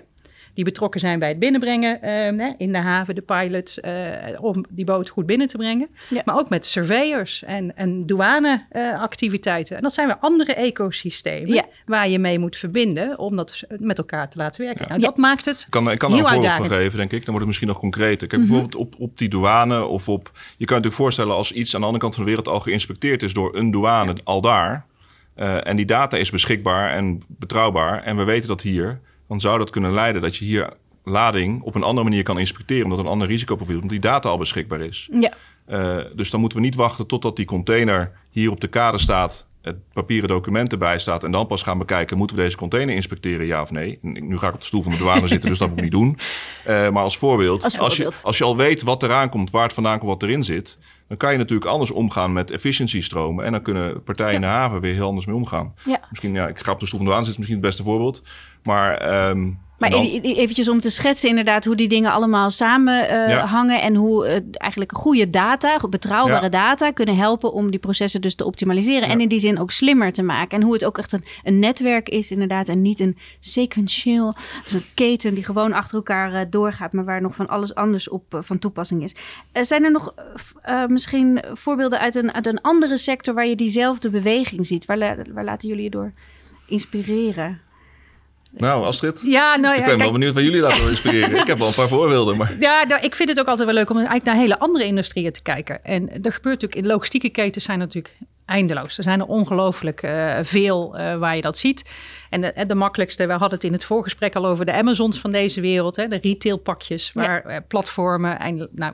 Die 0.55 0.65
betrokken 0.65 1.01
zijn 1.01 1.19
bij 1.19 1.29
het 1.29 1.39
binnenbrengen 1.39 2.03
eh, 2.03 2.11
hè, 2.13 2.53
in 2.57 2.73
de 2.73 2.79
haven, 2.79 3.15
de 3.15 3.21
pilots, 3.23 3.81
eh, 3.81 3.93
om 4.41 4.65
die 4.69 4.85
boot 4.85 5.09
goed 5.09 5.27
binnen 5.27 5.47
te 5.47 5.57
brengen. 5.57 5.89
Ja. 6.09 6.23
Maar 6.25 6.37
ook 6.39 6.49
met 6.49 6.67
surveyors 6.67 7.43
en, 7.45 7.77
en 7.77 8.07
douaneactiviteiten. 8.07 9.77
en 9.77 9.83
dat 9.83 9.93
zijn 9.93 10.07
weer 10.07 10.17
andere 10.21 10.55
ecosystemen 10.55 11.55
Ja. 11.55 11.65
waar 11.87 12.09
je 12.09 12.19
mee 12.19 12.39
moet 12.39 12.57
verbinden 12.57 13.19
om 13.19 13.37
dat 13.37 13.63
met 13.79 13.99
elkaar 13.99 14.31
te 14.31 14.39
laten 14.39 14.65
werken. 14.65 14.89
Nou, 14.89 15.01
Ja. 15.01 15.07
dat 15.07 15.17
maakt 15.17 15.45
het 15.45 15.61
Ik 15.65 15.71
kan, 15.71 15.91
ik 15.91 15.99
kan 15.99 16.11
daar 16.11 16.19
heel 16.19 16.29
een 16.29 16.33
voorbeeld 16.35 16.55
van 16.55 16.77
geven, 16.77 16.99
denk 16.99 17.11
ik. 17.13 17.17
Dan 17.25 17.25
wordt 17.25 17.39
het 17.39 17.47
misschien 17.47 17.69
nog 17.69 17.79
concreter. 17.79 18.29
Kijk, 18.29 18.41
Mhm. 18.41 18.51
bijvoorbeeld 18.51 18.83
op, 18.87 18.95
op 18.99 19.19
die 19.19 19.29
douane 19.29 19.85
of 19.85 20.09
op... 20.09 20.31
Je 20.35 20.41
kan 20.41 20.47
je 20.57 20.65
natuurlijk 20.67 20.95
voorstellen 20.95 21.35
als 21.35 21.53
iets 21.53 21.75
aan 21.75 21.81
de 21.81 21.87
andere 21.87 22.03
kant 22.03 22.15
van 22.15 22.25
de 22.25 22.31
wereld 22.31 22.49
al 22.49 22.61
geïnspecteerd 22.61 23.23
is 23.23 23.33
door 23.33 23.57
een 23.57 23.71
douane 23.71 24.17
al 24.25 24.41
daar. 24.41 24.87
eh, 25.35 25.67
en 25.67 25.77
die 25.77 25.85
data 25.87 26.17
is 26.17 26.31
beschikbaar 26.31 26.91
en 26.91 27.23
betrouwbaar. 27.27 28.03
En 28.03 28.17
we 28.17 28.25
weten 28.25 28.49
dat 28.49 28.63
hier. 28.63 29.01
Dan 29.35 29.43
zou 29.43 29.59
dat 29.59 29.71
kunnen 29.71 29.93
leiden 29.93 30.23
dat 30.23 30.37
je 30.37 30.45
hier 30.45 30.73
lading 31.05 31.63
op 31.63 31.75
een 31.75 31.83
andere 31.83 32.09
manier 32.09 32.23
kan 32.23 32.39
inspecteren. 32.39 32.85
Omdat 32.85 32.99
een 32.99 33.07
ander 33.07 33.29
risicoprofiel, 33.29 33.75
omdat 33.75 33.91
die 33.91 34.01
data 34.01 34.29
al 34.29 34.39
beschikbaar 34.39 34.81
is. 34.81 35.09
Ja, 35.13 35.33
Eh, 35.67 35.99
dus 36.15 36.31
dan 36.31 36.41
moeten 36.41 36.59
we 36.59 36.65
niet 36.65 36.75
wachten 36.75 37.07
totdat 37.07 37.37
die 37.37 37.45
container 37.45 38.13
hier 38.31 38.51
op 38.51 38.61
de 38.61 38.67
kade 38.67 38.99
staat, 38.99 39.47
het 39.63 39.77
papieren 39.93 40.29
document 40.29 40.73
erbij 40.73 40.99
staat 40.99 41.25
en 41.25 41.31
dan 41.31 41.47
pas 41.47 41.63
gaan 41.63 41.79
bekijken, 41.79 42.17
moeten 42.17 42.37
we 42.37 42.43
deze 42.43 42.57
container 42.57 42.95
inspecteren, 42.95 43.47
ja 43.47 43.63
of 43.63 43.71
nee? 43.71 43.99
En 44.03 44.27
Nu 44.29 44.39
ga 44.39 44.49
ik 44.49 44.55
op 44.55 44.61
de 44.61 44.67
stoel 44.67 44.83
van 44.83 44.93
de 44.93 44.99
douane 44.99 45.27
zitten, 45.27 45.49
dus 45.49 45.59
dat 45.59 45.69
moet 45.69 45.77
ik 45.77 45.83
niet 45.83 45.93
doen. 45.93 46.17
Eh, 46.65 46.91
maar 46.91 47.03
als 47.03 47.19
voorbeeld, 47.19 47.79
Als 47.79 47.97
je, 47.97 48.13
als 48.23 48.39
je 48.39 48.45
al 48.45 48.57
weet 48.57 48.83
wat 48.83 49.03
eraan 49.03 49.29
komt, 49.29 49.51
waar 49.51 49.63
het 49.63 49.73
vandaan 49.73 49.99
komt, 49.99 50.11
wat 50.11 50.23
erin 50.23 50.45
zit, 50.45 50.79
dan 51.09 51.17
kan 51.17 51.33
je 51.33 51.39
natuurlijk 51.39 51.71
anders 51.71 51.91
omgaan 51.91 52.33
met 52.33 52.51
efficiëntiestromen 52.51 53.45
en 53.45 53.53
dan 53.53 53.63
kunnen 53.63 54.03
partijen 54.03 54.35
in 54.35 54.41
de 54.41 54.47
haven 54.47 54.81
weer 54.81 54.95
heel 54.95 55.07
anders 55.07 55.27
mee 55.27 55.37
omgaan. 55.37 55.75
ja. 55.85 56.01
Misschien, 56.09 56.35
ja, 56.35 56.49
ik 56.49 56.59
ga 56.59 56.73
op 56.73 56.81
de 56.81 56.87
stoel 56.87 56.99
van 56.99 57.09
de 57.09 57.15
douane 57.15 57.25
zitten, 57.25 57.41
misschien 57.43 57.63
het 57.63 57.71
beste 57.71 57.91
voorbeeld. 57.91 58.23
Maar, 58.63 58.97
ehm, 58.97 59.51
Maar 59.79 59.91
dan- 59.91 60.07
eventjes 60.23 60.69
om 60.69 60.81
te 60.81 60.91
schetsen 60.91 61.29
inderdaad 61.29 61.65
hoe 61.65 61.77
die 61.77 61.89
dingen 61.89 62.13
allemaal 62.13 62.51
samenhangen 62.51 63.29
Ja. 63.29 63.47
hangen 63.47 63.83
en 63.83 63.95
hoe 63.95 64.27
eh, 64.27 64.41
eigenlijk 64.53 64.97
goede 64.97 65.31
data, 65.31 65.79
betrouwbare 65.91 66.43
Ja. 66.43 66.49
data 66.49 66.91
kunnen 66.91 67.17
helpen 67.17 67.53
om 67.53 67.71
die 67.71 67.81
processen 67.81 68.21
dus 68.21 68.35
te 68.35 68.45
optimaliseren 68.45 69.09
en 69.09 69.21
in 69.21 69.29
die 69.29 69.39
zin 69.39 69.59
ook 69.59 69.71
slimmer 69.71 70.13
te 70.13 70.23
maken. 70.23 70.59
En 70.59 70.65
hoe 70.65 70.73
het 70.73 70.85
ook 70.85 70.99
echt 70.99 71.13
een, 71.13 71.25
een 71.43 71.59
netwerk 71.59 72.09
is 72.09 72.31
inderdaad 72.31 72.69
en 72.69 72.83
niet 72.83 73.01
een 73.01 73.19
sequentieel 73.41 74.35
soort 74.65 74.95
keten 74.95 75.35
die 75.35 75.45
gewoon 75.45 75.73
achter 75.73 75.97
elkaar 75.97 76.33
eh, 76.35 76.41
doorgaat, 76.51 76.93
maar 76.93 77.05
waar 77.05 77.21
nog 77.21 77.35
van 77.35 77.49
alles 77.49 77.75
anders 77.75 78.09
op 78.09 78.35
eh, 78.35 78.41
van 78.43 78.59
toepassing 78.59 79.03
is. 79.03 79.15
Eh, 79.53 79.63
zijn 79.63 79.85
er 79.85 79.91
nog 79.91 80.15
eh, 80.63 80.83
eh, 80.83 80.89
misschien 80.89 81.43
voorbeelden 81.53 81.99
uit 81.99 82.15
een, 82.15 82.33
uit 82.35 82.47
een 82.47 82.61
andere 82.61 82.97
sector 82.97 83.35
waar 83.35 83.47
je 83.47 83.57
diezelfde 83.57 84.11
beweging 84.11 84.67
ziet? 84.67 84.85
Waar, 84.85 85.17
waar 85.35 85.45
laten 85.45 85.69
jullie 85.69 85.85
je 85.85 85.91
door 85.91 86.13
inspireren? 86.67 87.61
Nou, 88.57 88.85
Astrid, 88.85 89.21
Ja, 89.23 89.57
nou 89.57 89.77
ik 89.77 89.85
ben 89.85 89.99
wel 89.99 90.13
benieuwd 90.13 90.35
wat 90.35 90.43
jullie 90.43 90.61
laten 90.61 90.89
inspireren. 90.89 91.37
ik 91.43 91.47
heb 91.47 91.59
wel 91.59 91.69
een 91.69 91.75
paar 91.75 91.89
voorbeelden, 91.89 92.37
maar... 92.37 92.57
Ja, 92.59 92.85
nou, 92.89 93.03
ik 93.03 93.15
vind 93.15 93.29
het 93.29 93.41
ook 93.41 93.47
altijd 93.47 93.67
wel 93.67 93.77
leuk 93.77 93.91
om 93.91 93.97
eigenlijk 93.97 94.27
naar 94.27 94.37
hele 94.37 94.59
andere 94.59 94.85
industrieën 94.85 95.33
te 95.33 95.43
kijken. 95.43 95.85
En 95.85 96.09
er 96.09 96.33
gebeurt 96.33 96.43
natuurlijk 96.61 96.75
in 96.75 96.87
logistieke 96.87 97.29
ketens 97.29 97.65
zijn 97.65 97.79
natuurlijk 97.79 98.17
eindeloos. 98.47 98.97
Er 98.97 99.03
zijn 99.03 99.21
er 99.21 99.27
ongelooflijk 99.27 100.03
uh, 100.03 100.39
veel 100.43 100.99
uh, 100.99 101.17
waar 101.17 101.37
je 101.37 101.43
dat 101.43 101.59
ziet. 101.59 101.91
En 102.31 102.41
de, 102.41 102.65
de, 102.67 102.75
makkelijkste, 102.75 103.27
we 103.27 103.33
hadden 103.33 103.51
het 103.51 103.65
in 103.65 103.73
het 103.73 103.85
voorgesprek 103.85 104.37
al 104.37 104.47
over 104.47 104.65
de 104.65 104.73
Amazons 104.73 105.19
van 105.21 105.33
deze 105.33 105.61
wereld. 105.61 105.97
Hè, 105.97 106.09
de 106.09 106.19
retailpakjes, 106.23 107.13
waar 107.13 107.53
ja. 107.53 107.61
platformen, 107.61 108.39
en, 108.39 108.69
nou, 108.73 108.93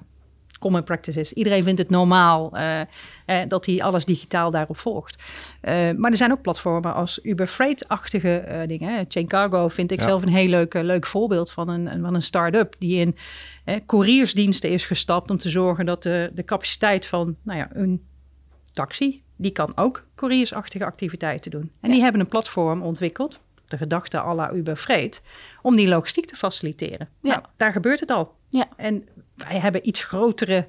common 0.60 0.84
practices. 0.84 1.32
Iedereen 1.32 1.64
vindt 1.64 1.78
het 1.78 1.90
normaal 1.90 2.56
uh, 2.56 2.80
uh, 3.26 3.40
dat 3.48 3.66
hij 3.66 3.82
alles 3.82 4.04
digitaal 4.04 4.50
daarop 4.50 4.78
volgt. 4.78 5.22
Uh, 5.62 5.90
maar 5.96 6.10
er 6.10 6.16
zijn 6.16 6.32
ook 6.32 6.42
platformen 6.42 6.94
als 6.94 7.18
Uber 7.22 7.46
Freight-achtige 7.46 8.64
dingen. 8.66 9.04
Chain 9.08 9.26
Cargo 9.26 9.68
vind 9.68 9.92
ik 9.92 10.00
ja. 10.00 10.06
zelf 10.06 10.22
een 10.22 10.28
heel 10.28 10.48
leuk, 10.48 10.74
leuk 10.74 11.06
voorbeeld 11.06 11.50
van 11.50 11.68
een, 11.68 12.00
van 12.02 12.14
een 12.14 12.22
start-up 12.22 12.74
die 12.78 12.98
in 12.98 13.16
couriersdiensten 13.86 14.70
is 14.70 14.86
gestapt 14.86 15.30
om 15.30 15.38
te 15.38 15.50
zorgen 15.50 15.86
dat 15.86 16.02
de, 16.02 16.30
de 16.34 16.44
capaciteit 16.44 17.06
van 17.06 17.36
nou 17.42 17.58
ja, 17.58 17.68
een 17.72 18.08
taxi, 18.72 19.22
die 19.36 19.50
kan 19.50 19.72
ook 19.74 20.06
couriersachtige 20.14 20.84
activiteiten 20.84 21.50
doen. 21.50 21.72
En 21.80 21.88
ja. 21.88 21.94
die 21.94 22.02
hebben 22.02 22.20
een 22.20 22.28
platform 22.28 22.82
ontwikkeld, 22.82 23.40
de 23.68 23.76
gedachte 23.76 24.20
à 24.20 24.34
la 24.34 24.52
Uber 24.52 24.76
Freight, 24.76 25.22
om 25.62 25.76
die 25.76 25.88
logistiek 25.88 26.26
te 26.26 26.36
faciliteren. 26.36 27.08
Ja. 27.22 27.30
Nou, 27.30 27.42
daar 27.56 27.72
gebeurt 27.72 28.00
het 28.00 28.10
al. 28.10 28.34
Ja. 28.48 28.68
En 28.76 29.08
wij 29.48 29.58
hebben 29.58 29.88
iets 29.88 30.04
grotere 30.04 30.66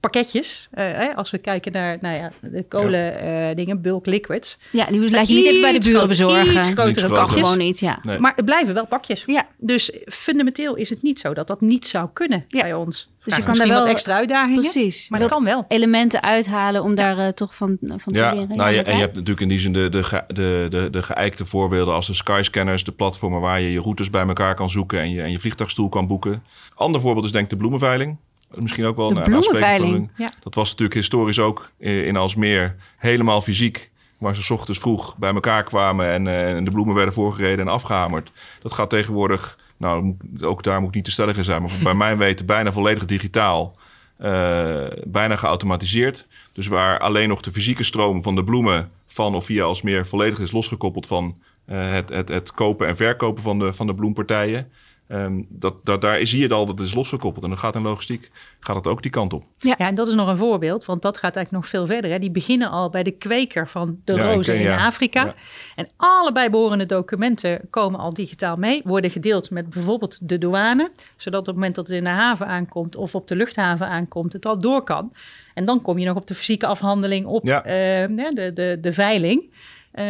pakketjes. 0.00 0.68
Uh, 0.74 0.84
hè, 0.84 1.16
als 1.16 1.30
we 1.30 1.38
kijken 1.38 1.72
naar 1.72 1.98
nou 2.00 2.16
ja, 2.16 2.32
de 2.40 2.64
kolen 2.68 3.00
ja. 3.00 3.48
uh, 3.50 3.56
dingen, 3.56 3.82
bulk 3.82 4.06
liquids. 4.06 4.58
Ja, 4.70 4.86
die 4.86 5.10
laat 5.10 5.28
je 5.28 5.34
niet 5.34 5.46
even 5.46 5.60
bij 5.60 5.72
de 5.72 5.88
buren 5.88 6.08
bezorgen. 6.08 6.56
Iets 6.56 6.68
grotere 6.68 7.08
pakjes. 7.08 7.42
Gewoon 7.42 7.58
niet, 7.58 7.78
ja. 7.78 7.98
Nee. 8.02 8.18
Maar 8.18 8.32
het 8.36 8.44
blijven 8.44 8.74
wel 8.74 8.86
pakjes. 8.86 9.22
Ja. 9.26 9.46
Dus 9.56 9.92
fundamenteel 10.06 10.74
is 10.74 10.90
het 10.90 11.02
niet 11.02 11.20
zo 11.20 11.34
dat 11.34 11.46
dat 11.46 11.60
niet 11.60 11.86
zou 11.86 12.08
kunnen 12.12 12.44
ja. 12.48 12.60
bij 12.60 12.74
ons. 12.74 13.10
Dus 13.24 13.36
je 13.36 13.42
kan 13.42 13.56
daar 13.56 13.68
wel 13.68 13.80
wat 13.80 13.88
extra 13.88 14.14
uitdagingen. 14.14 14.58
Precies. 14.58 15.08
Maar 15.08 15.20
dat 15.20 15.28
kan 15.30 15.44
wel. 15.44 15.64
Elementen 15.68 16.22
uithalen 16.22 16.82
om 16.82 16.94
daar 16.94 17.18
uh, 17.18 17.26
toch 17.26 17.54
van, 17.54 17.76
van 17.80 18.12
te 18.12 18.18
ja, 18.18 18.34
leren. 18.34 18.56
Nou, 18.56 18.70
ja, 18.70 18.82
en 18.82 18.94
je 18.94 19.00
hebt 19.00 19.14
natuurlijk 19.14 19.40
in 19.40 19.48
die 19.48 19.58
zin 19.58 19.72
de, 19.72 19.88
de, 19.88 20.24
de, 20.26 20.66
de, 20.70 20.88
de 20.90 21.02
geëikte 21.02 21.46
voorbeelden 21.46 21.94
als 21.94 22.06
de 22.06 22.14
Skyscanners, 22.14 22.84
de 22.84 22.92
platformen 22.92 23.40
waar 23.40 23.60
je 23.60 23.72
je 23.72 23.80
routes 23.80 24.08
bij 24.08 24.26
elkaar 24.26 24.54
kan 24.54 24.70
zoeken 24.70 25.00
en 25.00 25.10
je, 25.10 25.22
en 25.22 25.30
je 25.30 25.38
vliegtuigstoel 25.38 25.88
kan 25.88 26.06
boeken. 26.06 26.42
Ander 26.74 27.00
voorbeeld 27.00 27.24
is 27.24 27.32
denk 27.32 27.44
ik 27.44 27.50
de 27.50 27.56
bloemenveiling. 27.56 28.16
Misschien 28.54 28.84
ook 28.84 28.96
wel 28.96 29.08
de 29.08 29.20
een 29.20 29.22
bloemenveiling. 29.22 30.10
Ja. 30.16 30.30
Dat 30.42 30.54
was 30.54 30.68
natuurlijk 30.68 30.94
historisch 30.94 31.38
ook 31.38 31.70
in 31.78 32.16
Alsmeer 32.16 32.76
helemaal 32.96 33.40
fysiek. 33.40 33.90
Waar 34.18 34.36
ze 34.36 34.52
ochtends 34.52 34.80
vroeg 34.80 35.16
bij 35.16 35.34
elkaar 35.34 35.64
kwamen 35.64 36.06
en, 36.06 36.26
uh, 36.26 36.56
en 36.56 36.64
de 36.64 36.70
bloemen 36.70 36.94
werden 36.94 37.14
voorgereden 37.14 37.66
en 37.66 37.72
afgehamerd. 37.72 38.32
Dat 38.62 38.72
gaat 38.72 38.90
tegenwoordig, 38.90 39.58
nou 39.76 40.16
ook 40.40 40.62
daar 40.62 40.80
moet 40.80 40.88
ik 40.88 40.94
niet 40.94 41.04
te 41.04 41.10
stellig 41.10 41.36
in 41.36 41.44
zijn, 41.44 41.62
maar 41.62 41.70
bij 41.82 41.94
mijn 42.04 42.18
weten 42.18 42.46
bijna 42.46 42.72
volledig 42.72 43.04
digitaal. 43.04 43.76
Uh, 44.20 44.86
bijna 45.04 45.36
geautomatiseerd. 45.36 46.26
Dus 46.52 46.66
waar 46.66 46.98
alleen 46.98 47.28
nog 47.28 47.40
de 47.40 47.50
fysieke 47.50 47.82
stroom 47.82 48.22
van 48.22 48.34
de 48.34 48.44
bloemen 48.44 48.90
van 49.06 49.34
of 49.34 49.44
via 49.44 49.64
Alsmeer 49.64 50.06
volledig 50.06 50.40
is 50.40 50.52
losgekoppeld 50.52 51.06
van 51.06 51.38
uh, 51.66 51.90
het, 51.90 52.08
het, 52.08 52.28
het 52.28 52.52
kopen 52.52 52.86
en 52.86 52.96
verkopen 52.96 53.42
van 53.42 53.58
de, 53.58 53.72
van 53.72 53.86
de 53.86 53.94
bloempartijen. 53.94 54.70
Um, 55.08 55.46
dat, 55.50 55.74
dat, 55.84 56.00
daar 56.00 56.26
zie 56.26 56.40
je 56.40 56.54
al 56.54 56.66
dat 56.66 56.78
het 56.78 56.86
is 56.86 56.94
losgekoppeld. 56.94 57.44
En 57.44 57.50
dan 57.50 57.58
gaat 57.58 57.74
in 57.74 57.82
logistiek 57.82 58.30
gaat 58.60 58.76
het 58.76 58.86
ook 58.86 59.02
die 59.02 59.10
kant 59.10 59.32
op. 59.32 59.44
Ja. 59.58 59.74
ja, 59.78 59.86
en 59.86 59.94
dat 59.94 60.08
is 60.08 60.14
nog 60.14 60.28
een 60.28 60.36
voorbeeld, 60.36 60.84
want 60.84 61.02
dat 61.02 61.16
gaat 61.16 61.36
eigenlijk 61.36 61.64
nog 61.64 61.72
veel 61.72 61.86
verder. 61.86 62.10
Hè. 62.10 62.18
Die 62.18 62.30
beginnen 62.30 62.70
al 62.70 62.90
bij 62.90 63.02
de 63.02 63.10
kweker 63.10 63.68
van 63.68 64.00
de 64.04 64.14
ja, 64.14 64.32
rozen 64.32 64.54
in, 64.54 64.60
in 64.60 64.78
Afrika. 64.78 65.24
Ja. 65.24 65.34
En 65.76 65.88
allebei 65.96 66.50
behorende 66.50 66.86
documenten 66.86 67.60
komen 67.70 68.00
al 68.00 68.14
digitaal 68.14 68.56
mee, 68.56 68.80
worden 68.84 69.10
gedeeld 69.10 69.50
met 69.50 69.70
bijvoorbeeld 69.70 70.18
de 70.20 70.38
douane, 70.38 70.90
zodat 71.16 71.40
op 71.40 71.46
het 71.46 71.54
moment 71.54 71.74
dat 71.74 71.88
het 71.88 71.96
in 71.96 72.04
de 72.04 72.10
haven 72.10 72.46
aankomt 72.46 72.96
of 72.96 73.14
op 73.14 73.28
de 73.28 73.36
luchthaven 73.36 73.88
aankomt, 73.88 74.32
het 74.32 74.46
al 74.46 74.58
door 74.58 74.82
kan. 74.82 75.12
En 75.54 75.64
dan 75.64 75.82
kom 75.82 75.98
je 75.98 76.06
nog 76.06 76.16
op 76.16 76.26
de 76.26 76.34
fysieke 76.34 76.66
afhandeling, 76.66 77.26
op 77.26 77.44
uh, 77.44 77.52
de, 77.54 78.50
de, 78.54 78.78
de 78.80 78.92
veiling. 78.92 79.50
Uh, 79.98 80.04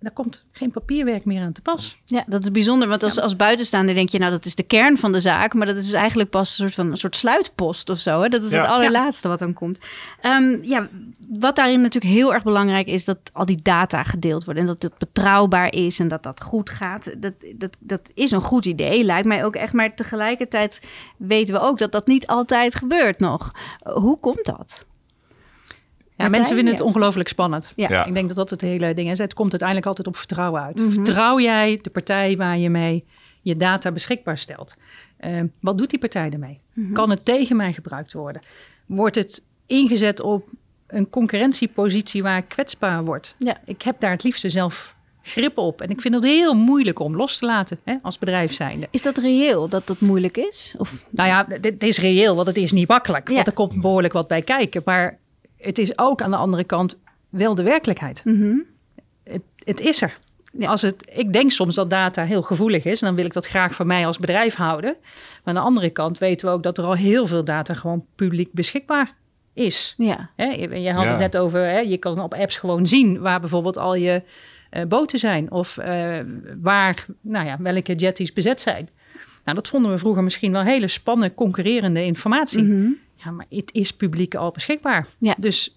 daar 0.00 0.12
komt 0.12 0.44
geen 0.52 0.70
papierwerk 0.70 1.24
meer 1.24 1.42
aan 1.42 1.52
te 1.52 1.60
pas. 1.60 1.98
Ja, 2.04 2.24
dat 2.26 2.42
is 2.42 2.50
bijzonder. 2.50 2.88
Want 2.88 3.02
als, 3.02 3.20
als 3.20 3.36
buitenstaander 3.36 3.94
denk 3.94 4.08
je, 4.08 4.18
nou, 4.18 4.30
dat 4.30 4.44
is 4.44 4.54
de 4.54 4.62
kern 4.62 4.96
van 4.96 5.12
de 5.12 5.20
zaak. 5.20 5.54
Maar 5.54 5.66
dat 5.66 5.76
is 5.76 5.84
dus 5.84 5.94
eigenlijk 5.94 6.30
pas 6.30 6.48
een 6.48 6.54
soort 6.54 6.74
van 6.74 6.90
een 6.90 6.96
soort 6.96 7.16
sluitpost 7.16 7.90
of 7.90 7.98
zo. 7.98 8.22
Hè? 8.22 8.28
Dat 8.28 8.42
is 8.42 8.50
ja. 8.50 8.60
het 8.60 8.70
allerlaatste 8.70 9.28
wat 9.28 9.38
dan 9.38 9.52
komt. 9.52 9.78
Um, 10.22 10.58
ja, 10.62 10.88
wat 11.28 11.56
daarin 11.56 11.80
natuurlijk 11.80 12.14
heel 12.14 12.34
erg 12.34 12.42
belangrijk 12.42 12.86
is, 12.86 13.04
dat 13.04 13.18
al 13.32 13.46
die 13.46 13.62
data 13.62 14.02
gedeeld 14.02 14.44
worden. 14.44 14.62
En 14.62 14.68
dat 14.68 14.82
het 14.82 14.98
betrouwbaar 14.98 15.72
is 15.72 15.98
en 15.98 16.08
dat 16.08 16.22
dat 16.22 16.42
goed 16.42 16.70
gaat. 16.70 17.14
Dat, 17.18 17.34
dat, 17.56 17.76
dat 17.80 18.10
is 18.14 18.30
een 18.30 18.42
goed 18.42 18.66
idee, 18.66 19.04
lijkt 19.04 19.26
mij 19.26 19.44
ook 19.44 19.56
echt. 19.56 19.72
Maar 19.72 19.94
tegelijkertijd 19.94 20.80
weten 21.16 21.54
we 21.54 21.60
ook 21.60 21.78
dat 21.78 21.92
dat 21.92 22.06
niet 22.06 22.26
altijd 22.26 22.74
gebeurt 22.74 23.20
nog. 23.20 23.54
Hoe 23.82 24.18
komt 24.18 24.44
dat? 24.44 24.86
Ja, 26.24 26.30
mensen 26.30 26.54
vinden 26.54 26.74
het 26.74 26.82
ongelooflijk 26.82 27.28
spannend. 27.28 27.72
Ja. 27.76 27.88
ja. 27.88 28.04
Ik 28.04 28.14
denk 28.14 28.26
dat 28.26 28.36
dat 28.36 28.50
het 28.50 28.60
hele 28.60 28.94
ding 28.94 29.10
is. 29.10 29.18
Het 29.18 29.34
komt 29.34 29.50
uiteindelijk 29.50 29.88
altijd 29.88 30.06
op 30.06 30.16
vertrouwen 30.16 30.62
uit. 30.62 30.78
Mm 30.78 30.84
-hmm. 30.84 30.94
Vertrouw 30.94 31.40
jij 31.40 31.78
de 31.82 31.90
partij 31.90 32.36
waar 32.36 32.58
je 32.58 32.70
mee 32.70 33.04
je 33.42 33.56
data 33.56 33.92
beschikbaar 33.92 34.38
stelt? 34.38 34.76
Uh, 35.20 35.40
wat 35.60 35.78
doet 35.78 35.90
die 35.90 35.98
partij 35.98 36.30
ermee? 36.30 36.60
Mm 36.72 36.84
-hmm. 36.84 36.92
Kan 36.92 37.10
het 37.10 37.24
tegen 37.24 37.56
mij 37.56 37.72
gebruikt 37.72 38.12
worden? 38.12 38.42
Wordt 38.86 39.14
het 39.14 39.44
ingezet 39.66 40.20
op 40.20 40.48
een 40.86 41.10
concurrentiepositie 41.10 42.22
waar 42.22 42.38
ik 42.38 42.48
kwetsbaar 42.48 43.04
word? 43.04 43.34
Ja. 43.38 43.60
Ik 43.64 43.82
heb 43.82 44.00
daar 44.00 44.10
het 44.10 44.22
liefste 44.22 44.50
zelf 44.50 44.94
grip 45.22 45.58
op. 45.58 45.80
En 45.80 45.90
ik 45.90 46.00
vind 46.00 46.14
het 46.14 46.24
heel 46.24 46.54
moeilijk 46.54 46.98
om 46.98 47.16
los 47.16 47.38
te 47.38 47.46
laten 47.46 47.78
hè, 47.84 47.96
als 48.02 48.18
bedrijf 48.18 48.52
zijnde. 48.52 48.88
Is 48.90 49.02
dat 49.02 49.18
reëel 49.18 49.68
dat 49.68 49.86
dat 49.86 50.00
moeilijk 50.00 50.36
is? 50.36 50.74
Of? 50.78 51.06
Nou 51.10 51.28
ja, 51.28 51.58
dit 51.60 51.82
is 51.82 51.98
reëel, 51.98 52.34
want 52.34 52.46
het 52.46 52.56
is 52.56 52.72
niet 52.72 52.88
makkelijk. 52.88 53.28
Ja. 53.28 53.34
Want 53.34 53.46
er 53.46 53.52
komt 53.52 53.80
behoorlijk 53.80 54.12
wat 54.12 54.28
bij 54.28 54.42
kijken. 54.42 54.82
Maar 54.84 55.18
het 55.64 55.78
is 55.78 55.98
ook 55.98 56.22
aan 56.22 56.30
de 56.30 56.36
andere 56.36 56.64
kant 56.64 56.96
wel 57.28 57.54
de 57.54 57.62
werkelijkheid. 57.62 58.24
Mm 58.24 58.40
-hmm. 58.40 58.64
het, 59.24 59.42
het, 59.64 59.80
is 59.80 60.02
er. 60.02 60.18
Ja. 60.52 60.68
Als 60.68 60.82
het, 60.82 61.10
ik 61.12 61.32
denk 61.32 61.50
soms 61.50 61.74
dat 61.74 61.90
data 61.90 62.24
heel 62.24 62.42
gevoelig 62.42 62.84
is 62.84 63.00
en 63.00 63.06
dan 63.06 63.16
wil 63.16 63.24
ik 63.24 63.32
dat 63.32 63.46
graag 63.46 63.74
voor 63.74 63.86
mij 63.86 64.06
als 64.06 64.18
bedrijf 64.18 64.54
houden. 64.54 64.96
Maar 65.00 65.40
aan 65.44 65.54
de 65.54 65.60
andere 65.60 65.90
kant 65.90 66.18
weten 66.18 66.46
we 66.46 66.52
ook 66.52 66.62
dat 66.62 66.78
er 66.78 66.84
al 66.84 66.94
heel 66.94 67.26
veel 67.26 67.44
data 67.44 67.74
gewoon 67.74 68.04
publiek 68.14 68.52
beschikbaar 68.52 69.14
is. 69.52 69.94
Ja. 69.96 70.30
Hè, 70.36 70.46
je 70.46 70.92
had 70.92 71.04
ja. 71.04 71.10
het 71.10 71.18
net 71.18 71.36
over, 71.36 71.60
hè, 71.60 71.78
je 71.78 71.96
kan 71.96 72.20
op 72.20 72.34
apps 72.34 72.56
gewoon 72.56 72.86
zien 72.86 73.20
waar 73.20 73.40
bijvoorbeeld 73.40 73.78
al 73.78 73.94
je 73.94 74.22
uh, 74.70 74.84
boten 74.84 75.18
zijn 75.18 75.50
of 75.50 75.78
uh, 75.78 76.18
waar, 76.60 77.06
nou 77.20 77.46
ja, 77.46 77.56
welke 77.60 77.94
jetties 77.94 78.32
bezet 78.32 78.60
zijn. 78.60 78.88
Nou, 79.44 79.56
dat 79.56 79.68
vonden 79.68 79.90
we 79.90 79.98
vroeger 79.98 80.22
misschien 80.22 80.52
wel 80.52 80.62
hele 80.62 80.88
spannende, 80.88 81.34
concurrerende 81.34 82.04
informatie. 82.04 82.62
Mm 82.62 82.70
-hmm. 82.70 82.98
Ja, 83.24 83.30
maar 83.30 83.46
het 83.48 83.70
is 83.72 83.92
publiek 83.92 84.34
al 84.34 84.50
beschikbaar. 84.50 85.06
Ja. 85.18 85.34
Dus, 85.38 85.76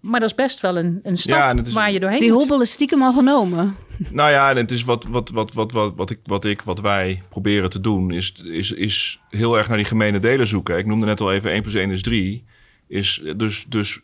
maar 0.00 0.20
dat 0.20 0.28
is 0.28 0.34
best 0.34 0.60
wel 0.60 0.78
een, 0.78 1.00
een 1.02 1.18
stap 1.18 1.36
ja, 1.36 1.62
is, 1.62 1.72
waar 1.72 1.92
je 1.92 2.00
doorheen 2.00 2.20
Die 2.20 2.32
hobbel 2.32 2.60
is 2.60 2.72
stiekem 2.72 3.02
al 3.02 3.12
genomen. 3.12 3.76
Nou 4.10 4.30
ja, 4.30 4.50
en 4.50 4.56
het 4.56 4.70
is 4.70 4.84
wat, 4.84 5.04
wat, 5.04 5.30
wat, 5.30 5.52
wat, 5.52 5.72
wat, 5.72 5.92
wat, 5.96 6.10
ik, 6.10 6.18
wat 6.24 6.44
ik, 6.44 6.62
wat 6.62 6.80
wij 6.80 7.22
proberen 7.28 7.70
te 7.70 7.80
doen, 7.80 8.10
is, 8.10 8.32
is, 8.32 8.72
is 8.72 9.20
heel 9.30 9.58
erg 9.58 9.68
naar 9.68 9.76
die 9.76 9.86
gemene 9.86 10.18
delen 10.18 10.46
zoeken. 10.46 10.78
Ik 10.78 10.86
noemde 10.86 11.06
net 11.06 11.20
al 11.20 11.32
even 11.32 11.50
1 11.50 11.62
plus 11.62 11.74
1 11.74 11.90
is 11.90 12.02
3. 12.02 12.44
Is 12.88 13.22
dus, 13.36 13.64
dus 13.68 14.00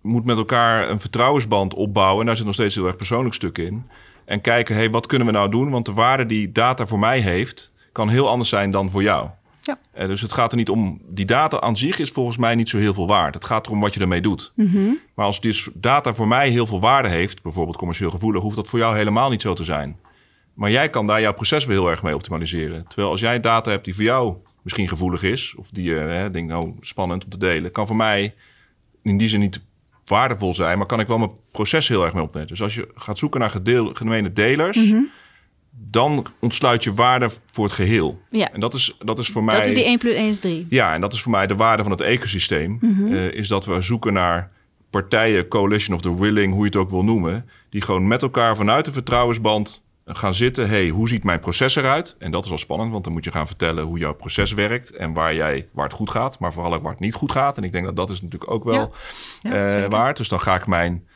moet 0.00 0.24
met 0.24 0.36
elkaar 0.36 0.90
een 0.90 1.00
vertrouwensband 1.00 1.74
opbouwen. 1.74 2.20
En 2.20 2.26
daar 2.26 2.36
zit 2.36 2.46
nog 2.46 2.54
steeds 2.54 2.74
heel 2.74 2.86
erg 2.86 2.96
persoonlijk 2.96 3.34
stuk 3.34 3.58
in. 3.58 3.86
En 4.24 4.40
kijken, 4.40 4.74
hey, 4.74 4.90
wat 4.90 5.06
kunnen 5.06 5.26
we 5.26 5.32
nou 5.32 5.50
doen? 5.50 5.70
Want 5.70 5.86
de 5.86 5.92
waarde 5.92 6.26
die 6.26 6.52
data 6.52 6.86
voor 6.86 6.98
mij 6.98 7.20
heeft, 7.20 7.72
kan 7.92 8.08
heel 8.08 8.28
anders 8.28 8.48
zijn 8.48 8.70
dan 8.70 8.90
voor 8.90 9.02
jou. 9.02 9.28
Ja. 9.62 9.78
Uh, 9.98 10.06
dus 10.06 10.20
het 10.20 10.32
gaat 10.32 10.52
er 10.52 10.58
niet 10.58 10.68
om. 10.68 11.00
Die 11.08 11.24
data 11.24 11.60
aan 11.60 11.76
zich 11.76 11.98
is 11.98 12.10
volgens 12.10 12.36
mij 12.36 12.54
niet 12.54 12.68
zo 12.68 12.78
heel 12.78 12.94
veel 12.94 13.06
waard. 13.06 13.34
Het 13.34 13.44
gaat 13.44 13.66
erom 13.66 13.80
wat 13.80 13.94
je 13.94 14.00
ermee 14.00 14.20
doet. 14.20 14.52
Mm 14.56 14.70
-hmm. 14.70 14.98
Maar 15.14 15.26
als 15.26 15.40
dus 15.40 15.68
data 15.74 16.14
voor 16.14 16.28
mij 16.28 16.48
heel 16.48 16.66
veel 16.66 16.80
waarde 16.80 17.08
heeft, 17.08 17.42
bijvoorbeeld 17.42 17.76
commercieel 17.76 18.10
gevoelig, 18.10 18.42
hoeft 18.42 18.56
dat 18.56 18.68
voor 18.68 18.78
jou 18.78 18.96
helemaal 18.96 19.30
niet 19.30 19.42
zo 19.42 19.54
te 19.54 19.64
zijn. 19.64 19.96
Maar 20.54 20.70
jij 20.70 20.90
kan 20.90 21.06
daar 21.06 21.20
jouw 21.20 21.34
proces 21.34 21.64
weer 21.64 21.76
heel 21.76 21.90
erg 21.90 22.02
mee 22.02 22.14
optimaliseren. 22.14 22.84
Terwijl 22.88 23.10
als 23.10 23.20
jij 23.20 23.40
data 23.40 23.70
hebt 23.70 23.84
die 23.84 23.94
voor 23.94 24.04
jou 24.04 24.36
misschien 24.62 24.88
gevoelig 24.88 25.22
is, 25.22 25.54
of 25.56 25.70
die 25.70 25.84
je 25.84 26.24
uh, 26.24 26.32
denkt, 26.32 26.52
nou 26.52 26.74
spannend 26.80 27.24
om 27.24 27.30
te 27.30 27.38
delen, 27.38 27.72
kan 27.72 27.86
voor 27.86 27.96
mij 27.96 28.34
in 29.02 29.18
die 29.18 29.28
zin 29.28 29.40
niet 29.40 29.60
waardevol 30.06 30.54
zijn, 30.54 30.78
maar 30.78 30.86
kan 30.86 31.00
ik 31.00 31.06
wel 31.08 31.18
mijn 31.18 31.30
proces 31.52 31.88
heel 31.88 32.04
erg 32.04 32.14
mee 32.14 32.22
opnemen. 32.22 32.48
Dus 32.48 32.62
als 32.62 32.74
je 32.74 32.88
gaat 32.94 33.18
zoeken 33.18 33.40
naar 33.40 33.50
gedeel, 33.50 33.94
gemene 33.94 34.32
delers. 34.32 34.76
Mhm. 34.76 34.86
Mm 34.86 34.92
-hmm 34.92 35.20
dan 35.74 36.26
ontsluit 36.38 36.84
je 36.84 36.94
waarde 36.94 37.30
voor 37.52 37.64
het 37.64 37.74
geheel. 37.74 38.20
Ja. 38.30 38.52
En 38.52 38.60
dat 38.60 38.74
is, 38.74 38.96
dat 38.98 39.18
is 39.18 39.28
voor 39.28 39.44
mij... 39.44 39.56
Dat 39.56 39.66
is 39.66 39.74
die 39.74 39.84
1 39.84 39.98
plus 39.98 40.14
1 40.14 40.28
is 40.28 40.38
3. 40.38 40.66
Ja, 40.68 40.94
en 40.94 41.00
dat 41.00 41.12
is 41.12 41.22
voor 41.22 41.32
mij 41.32 41.46
de 41.46 41.54
waarde 41.54 41.82
van 41.82 41.92
het 41.92 42.00
ecosysteem. 42.00 42.78
Mhm. 42.80 42.86
Mm 42.86 42.96
-hmm. 42.96 43.12
uh, 43.12 43.32
is 43.32 43.48
dat 43.48 43.64
we 43.64 43.80
zoeken 43.80 44.12
naar 44.12 44.50
partijen, 44.90 45.48
coalition 45.48 45.96
of 45.96 46.02
the 46.02 46.18
willing, 46.20 46.52
hoe 46.52 46.60
je 46.60 46.66
het 46.66 46.76
ook 46.76 46.90
wil 46.90 47.04
noemen... 47.04 47.48
die 47.70 47.82
gewoon 47.82 48.06
met 48.06 48.22
elkaar 48.22 48.56
vanuit 48.56 48.84
de 48.84 48.92
vertrouwensband 48.92 49.84
gaan 50.04 50.34
zitten. 50.34 50.68
hey, 50.68 50.88
hoe 50.88 51.08
ziet 51.08 51.24
mijn 51.24 51.40
proces 51.40 51.76
eruit? 51.76 52.16
En 52.18 52.30
dat 52.30 52.44
is 52.44 52.50
al 52.50 52.58
spannend, 52.58 52.92
want 52.92 53.04
dan 53.04 53.12
moet 53.12 53.24
je 53.24 53.30
gaan 53.30 53.46
vertellen 53.46 53.84
hoe 53.84 53.98
jouw 53.98 54.14
proces 54.14 54.52
werkt... 54.52 54.90
en 54.90 55.12
waar, 55.12 55.34
jij, 55.34 55.68
waar 55.72 55.84
het 55.84 55.94
goed 55.94 56.10
gaat, 56.10 56.38
maar 56.38 56.52
vooral 56.52 56.74
ook 56.74 56.82
waar 56.82 56.92
het 56.92 57.00
niet 57.00 57.14
goed 57.14 57.32
gaat. 57.32 57.56
En 57.56 57.64
ik 57.64 57.72
denk 57.72 57.84
dat 57.84 57.96
dat 57.96 58.10
is 58.10 58.22
natuurlijk 58.22 58.50
ook 58.50 58.64
wel 58.64 58.92
ja. 59.42 59.54
Ja, 59.54 59.82
uh, 59.82 59.88
waard. 59.88 60.16
Dus 60.16 60.28
dan 60.28 60.40
ga 60.40 60.54
ik 60.54 60.66
mijn 60.66 61.06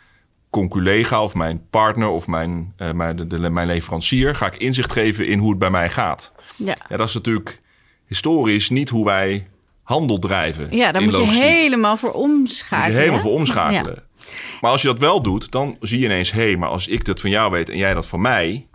conculega 0.57 1.23
of 1.23 1.35
mijn 1.35 1.61
partner 1.71 2.09
of 2.09 2.27
mijn, 2.27 2.75
uh, 2.79 2.91
mijn, 2.91 3.17
de, 3.17 3.27
de, 3.27 3.51
mijn 3.51 3.67
leverancier... 3.67 4.35
ga 4.35 4.47
ik 4.47 4.57
inzicht 4.57 4.93
geven 4.93 5.27
in 5.27 5.39
hoe 5.39 5.51
het 5.51 5.59
bij 5.59 5.71
mij 5.71 5.91
gaat. 5.91 6.35
Ja. 6.57 6.77
ja 6.89 6.97
dat 6.97 7.09
is 7.09 7.15
natuurlijk 7.15 7.59
historisch 8.07 8.71
niet 8.71 8.89
hoe 8.89 9.05
wij 9.05 9.47
handel 9.83 10.19
drijven. 10.19 10.77
Ja, 10.77 10.93
daar 10.93 11.03
moet 11.03 11.13
logistiek. 11.13 11.43
je 11.43 11.49
helemaal 11.49 11.97
voor 11.97 12.13
omschakelen. 12.13 12.85
Moet 12.85 12.93
je 12.93 12.99
helemaal 12.99 13.21
voor 13.21 13.39
omschakelen. 13.39 14.05
Ja. 14.19 14.31
Maar 14.61 14.71
als 14.71 14.83
je 14.83 14.89
dat 14.89 14.99
wel 14.99 15.23
doet, 15.23 15.51
dan 15.51 15.77
zie 15.81 15.99
je 15.99 16.05
ineens... 16.05 16.33
hé, 16.33 16.43
hey, 16.43 16.57
maar 16.57 16.69
als 16.69 16.87
ik 16.87 17.05
dat 17.05 17.21
van 17.21 17.31
jou 17.31 17.51
weet 17.51 17.69
en 17.69 17.77
jij 17.77 17.95
dat 17.95 18.07
van 18.07 18.21
mij... 18.21 18.67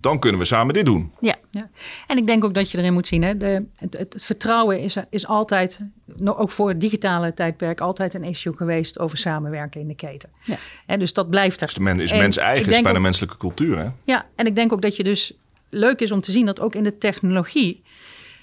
dan 0.00 0.18
kunnen 0.18 0.40
we 0.40 0.46
samen 0.46 0.74
dit 0.74 0.84
doen. 0.84 1.12
Ja. 1.20 1.34
Ja. 1.50 1.68
En 2.06 2.16
ik 2.16 2.26
denk 2.26 2.44
ook 2.44 2.54
dat 2.54 2.70
je 2.70 2.78
erin 2.78 2.92
moet 2.92 3.06
zien, 3.06 3.22
hè, 3.22 3.36
de, 3.36 3.64
het, 3.76 4.14
vertrouwen 4.24 4.80
is, 4.80 4.96
is 5.10 5.26
altijd, 5.26 5.80
ook 6.24 6.50
voor 6.50 6.68
het 6.68 6.80
digitale 6.80 7.34
tijdperk, 7.34 7.80
altijd 7.80 8.14
een 8.14 8.24
issue 8.24 8.56
geweest 8.56 8.98
over 8.98 9.18
samenwerken 9.18 9.80
in 9.80 9.88
de 9.88 9.94
keten. 9.94 10.28
Ja. 10.42 10.56
En 10.86 10.98
dus 10.98 11.12
dat 11.12 11.30
blijft 11.30 11.60
er. 11.60 11.66
Dus 11.66 11.74
de 11.74 11.82
men 11.82 12.00
is 12.00 12.10
En 12.12 12.18
mens 12.18 12.36
eigen, 12.36 12.68
is 12.72 12.80
bijna 12.80 12.98
ook- 12.98 13.04
menselijke 13.04 13.36
cultuur. 13.36 13.78
Hè? 13.78 13.88
Ja, 14.04 14.26
en 14.34 14.46
ik 14.46 14.54
denk 14.54 14.72
ook 14.72 14.82
dat 14.82 14.96
je 14.96 15.04
dus 15.04 15.32
leuk 15.70 16.00
is 16.00 16.12
om 16.12 16.20
te 16.20 16.32
zien 16.32 16.46
dat 16.46 16.60
ook 16.60 16.74
in 16.74 16.84
de 16.84 16.98
technologie 16.98 17.82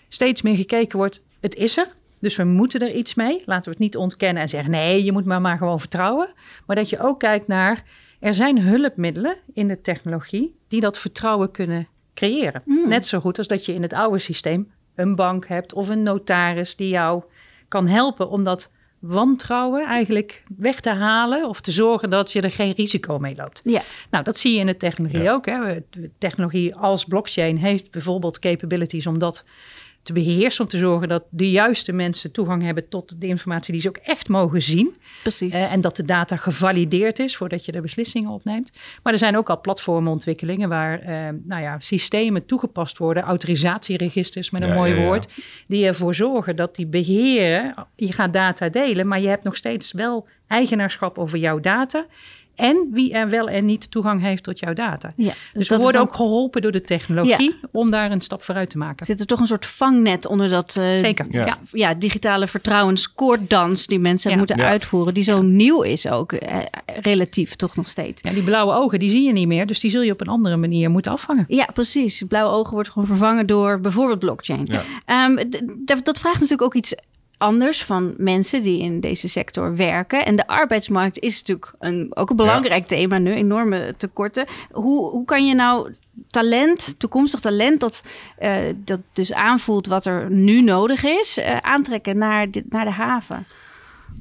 steeds 0.08 0.42
meer 0.42 0.56
gekeken 0.56 0.98
wordt. 0.98 1.22
Het 1.40 1.56
is 1.56 1.78
er, 1.78 1.88
dus 2.20 2.36
we 2.36 2.44
moeten 2.44 2.80
er 2.82 2.96
iets 2.96 3.14
mee. 3.14 3.42
Laten 3.46 3.64
we 3.64 3.70
het 3.70 3.80
niet 3.80 3.98
ontkennen 3.98 4.42
en 4.42 4.50
zeggen 4.50 4.72
nee, 4.72 5.04
je 5.04 5.12
moet 5.12 5.26
maar, 5.26 5.42
maar 5.42 5.58
gewoon 5.58 5.80
vertrouwen. 5.80 6.34
Maar 6.66 6.76
dat 6.76 6.90
je 6.90 7.00
ook 7.00 7.20
kijkt 7.20 7.48
naar, 7.48 7.84
er 8.24 8.34
zijn 8.34 8.60
hulpmiddelen 8.62 9.38
in 9.54 9.68
de 9.68 9.82
technologie 9.82 10.56
die 10.68 10.82
dat 10.82 10.98
vertrouwen 10.98 11.52
kunnen 11.52 11.88
creëren. 12.14 12.64
Net 12.88 13.06
zo 13.06 13.20
goed 13.20 13.38
als 13.38 13.48
dat 13.48 13.66
je 13.66 13.74
in 13.74 13.82
het 13.82 13.94
oude 13.94 14.20
systeem 14.20 14.72
een 14.96 15.16
bank 15.16 15.48
hebt 15.48 15.74
of 15.74 15.90
een 15.90 16.04
notaris 16.04 16.76
die 16.76 16.90
jou 16.90 17.24
kan 17.68 17.88
helpen 17.88 18.30
om 18.30 18.44
dat 18.44 18.72
wantrouwen 19.00 19.86
eigenlijk 19.86 20.44
weg 20.58 20.80
te 20.80 20.90
halen 20.90 21.50
of 21.50 21.62
te 21.62 21.72
zorgen 21.72 22.10
dat 22.10 22.32
je 22.32 22.42
er 22.42 22.52
geen 22.52 22.74
risico 22.76 23.20
mee 23.20 23.36
loopt. 23.36 23.62
Ja. 23.64 23.82
Nou, 24.10 24.24
dat 24.24 24.38
zie 24.38 24.54
je 24.54 24.60
in 24.60 24.66
de 24.66 24.78
technologie 24.78 25.22
Ja. 25.22 25.32
ook. 25.34 25.46
Hè. 25.46 25.60
De 25.90 26.10
Technologie 26.18 26.76
als 26.76 27.06
blockchain 27.06 27.58
heeft 27.58 27.92
bijvoorbeeld 27.92 28.40
capabilities 28.40 29.08
om 29.08 29.20
dat 29.20 29.44
te 30.04 30.14
beheersen. 30.14 30.64
Om 30.64 30.70
te 30.70 30.78
zorgen 30.78 31.08
dat 31.08 31.24
de 31.30 31.52
juiste 31.52 31.92
mensen 31.92 32.32
toegang 32.32 32.64
hebben 32.64 32.90
tot 32.90 33.22
de 33.22 33.28
informatie 33.28 33.74
die 33.74 33.82
ze 33.82 33.88
ook 33.88 33.98
echt 33.98 34.30
mogen 34.30 34.62
zien. 34.62 34.96
Precies. 35.22 35.54
Eh, 35.54 35.72
en 35.72 35.82
dat 35.82 35.96
de 35.96 36.04
data 36.04 36.36
gevalideerd 36.36 37.20
is 37.20 37.38
voordat 37.38 37.66
je 37.66 37.72
de 37.72 37.82
beslissingen 37.82 38.30
opneemt. 38.30 38.72
Maar 39.04 39.14
er 39.14 39.20
zijn 39.20 39.38
ook 39.38 39.50
al 39.50 39.62
platformontwikkelingen 39.62 40.70
waar 40.70 41.00
eh, 41.00 41.30
nou 41.44 41.62
ja, 41.62 41.80
systemen 41.80 42.46
toegepast 42.46 42.98
worden. 42.98 43.24
Autorisatieregisters 43.24 44.50
met 44.50 44.62
een 44.64 44.68
Ja, 44.68 44.76
mooi 44.76 44.92
ja, 44.92 45.00
ja. 45.00 45.06
woord. 45.06 45.28
Die 45.68 45.86
ervoor 45.86 46.16
zorgen 46.16 46.56
dat 46.56 46.76
die 46.76 46.88
beheren. 46.88 47.74
Je 47.96 48.14
gaat 48.14 48.34
data 48.34 48.70
delen, 48.70 49.08
maar 49.08 49.20
je 49.22 49.28
hebt 49.28 49.44
nog 49.44 49.56
steeds 49.56 49.92
wel 49.92 50.28
eigenaarschap 50.48 51.18
over 51.18 51.38
jouw 51.38 51.60
data. 51.60 52.06
En 52.56 52.88
wie 52.92 53.14
er 53.14 53.30
wel 53.30 53.50
en 53.50 53.66
niet 53.66 53.92
toegang 53.92 54.22
heeft 54.22 54.44
tot 54.44 54.60
jouw 54.60 54.74
data. 54.74 55.12
ja. 55.16 55.24
Dus, 55.26 55.34
we 55.34 55.52
dat 55.54 55.62
is 55.62 55.68
worden 55.84 55.94
dan- 55.94 56.02
ook 56.02 56.16
geholpen 56.16 56.62
door 56.62 56.72
de 56.72 56.82
technologie 56.82 57.56
om 57.72 57.92
daar 57.92 58.12
een 58.12 58.22
stap 58.22 58.44
vooruit 58.44 58.70
te 58.70 58.78
maken. 58.78 59.06
Zit 59.06 59.20
er 59.20 59.26
toch 59.26 59.40
een 59.40 59.48
soort 59.48 59.66
vangnet 59.66 60.28
onder 60.28 60.50
dat 60.50 60.78
eh, 60.78 60.96
Zeker. 60.96 61.26
Ja. 61.30 61.46
Ja. 61.46 61.58
ja, 61.72 61.94
digitale 61.94 62.48
vertrouwenskoorddans 62.48 63.88
die 63.88 64.00
mensen 64.00 64.32
Ja. 64.32 64.38
moeten 64.38 64.58
Ja. 64.58 64.68
uitvoeren, 64.68 65.14
die 65.14 65.24
zo 65.24 65.42
nieuw 65.42 65.82
is 65.82 66.08
ook, 66.08 66.32
eh, 66.34 66.58
relatief 67.02 67.56
toch 67.56 67.76
nog 67.76 67.88
steeds. 67.90 68.22
Ja, 68.22 68.32
die 68.32 68.44
blauwe 68.44 68.74
ogen, 68.74 69.00
die 69.00 69.10
zie 69.10 69.24
je 69.24 69.32
niet 69.32 69.48
meer. 69.48 69.66
Dus 69.66 69.80
die 69.80 69.92
zul 69.92 70.02
je 70.02 70.12
op 70.12 70.22
een 70.22 70.28
andere 70.28 70.58
manier 70.58 70.90
moeten 70.92 71.12
afvangen. 71.12 71.46
Ja, 71.48 71.68
precies. 71.74 72.24
Blauwe 72.28 72.52
ogen 72.56 72.74
wordt 72.74 72.90
gewoon 72.90 73.08
vervangen 73.08 73.46
door 73.48 73.80
bijvoorbeeld 73.80 74.20
blockchain. 74.20 74.62
Ja. 74.72 74.82
Ehm, 75.06 75.36
dat 76.04 76.20
vraagt 76.20 76.36
natuurlijk 76.40 76.62
ook 76.62 76.76
iets 76.76 76.96
anders 77.44 77.84
van 77.84 78.14
mensen 78.18 78.64
die 78.64 78.82
in 78.82 79.00
deze 79.00 79.28
sector 79.28 79.76
werken. 79.76 80.26
En 80.26 80.36
de 80.36 80.48
arbeidsmarkt 80.48 81.20
is 81.20 81.38
natuurlijk 81.38 81.74
een, 81.80 82.12
ook 82.14 82.30
een 82.30 82.36
belangrijk 82.36 82.88
thema 82.88 83.18
nu, 83.18 83.34
enorme 83.34 83.94
tekorten. 83.98 84.48
Hoe, 84.72 85.10
hoe 85.10 85.26
kan 85.26 85.48
je 85.48 85.56
nou 85.56 85.94
talent, 86.30 86.96
toekomstig 87.00 87.40
talent, 87.40 87.80
dat, 87.80 88.04
eh, 88.38 88.56
dat 88.76 89.00
dus 89.14 89.34
aanvoelt 89.34 89.88
wat 89.88 90.06
er 90.06 90.32
nu 90.32 90.62
nodig 90.62 91.04
is, 91.04 91.38
eh, 91.38 91.58
aantrekken 91.58 92.18
naar 92.18 92.52
de, 92.52 92.64
naar 92.70 92.86
de 92.86 92.92
haven? 92.92 93.46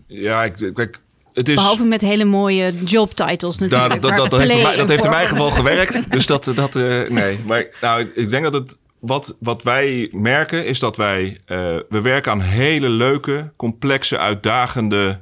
Ja, 0.07 0.45
ik, 0.45 0.71
kijk, 0.75 1.01
het 1.33 1.49
is... 1.49 1.55
Behalve 1.55 1.85
met 1.85 2.01
hele 2.01 2.25
mooie 2.25 2.73
jobtitles 2.85 3.59
Nou, 3.59 3.71
natuurlijk. 3.71 4.03
dat, 4.03 4.17
dat, 4.17 4.31
dat, 4.31 4.41
waar 4.41 4.49
heeft, 4.49 4.63
mij- 4.63 4.77
dat 4.77 4.89
heeft 4.89 5.05
in 5.05 5.11
mijn 5.11 5.27
geval 5.27 5.51
gewerkt. 5.51 6.11
Dus 6.11 6.27
dat, 6.27 6.53
dat 6.55 6.77
eh, 6.77 7.09
nee. 7.09 7.39
Maar 7.47 7.67
nou, 7.81 8.11
ik 8.15 8.31
denk 8.31 8.43
dat 8.43 8.55
het, 8.55 8.77
wat, 9.03 9.37
wat 9.41 9.63
wij 9.63 10.09
merken 10.13 10.67
is 10.67 10.79
dat 10.79 10.97
wij, 10.97 11.41
eh, 11.45 11.59
we 11.89 12.01
werken 12.01 12.33
aan 12.33 12.41
hele 12.41 12.89
leuke, 12.89 13.53
complexe, 13.57 14.19
uitdagende 14.19 15.21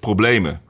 problemen. 0.00 0.60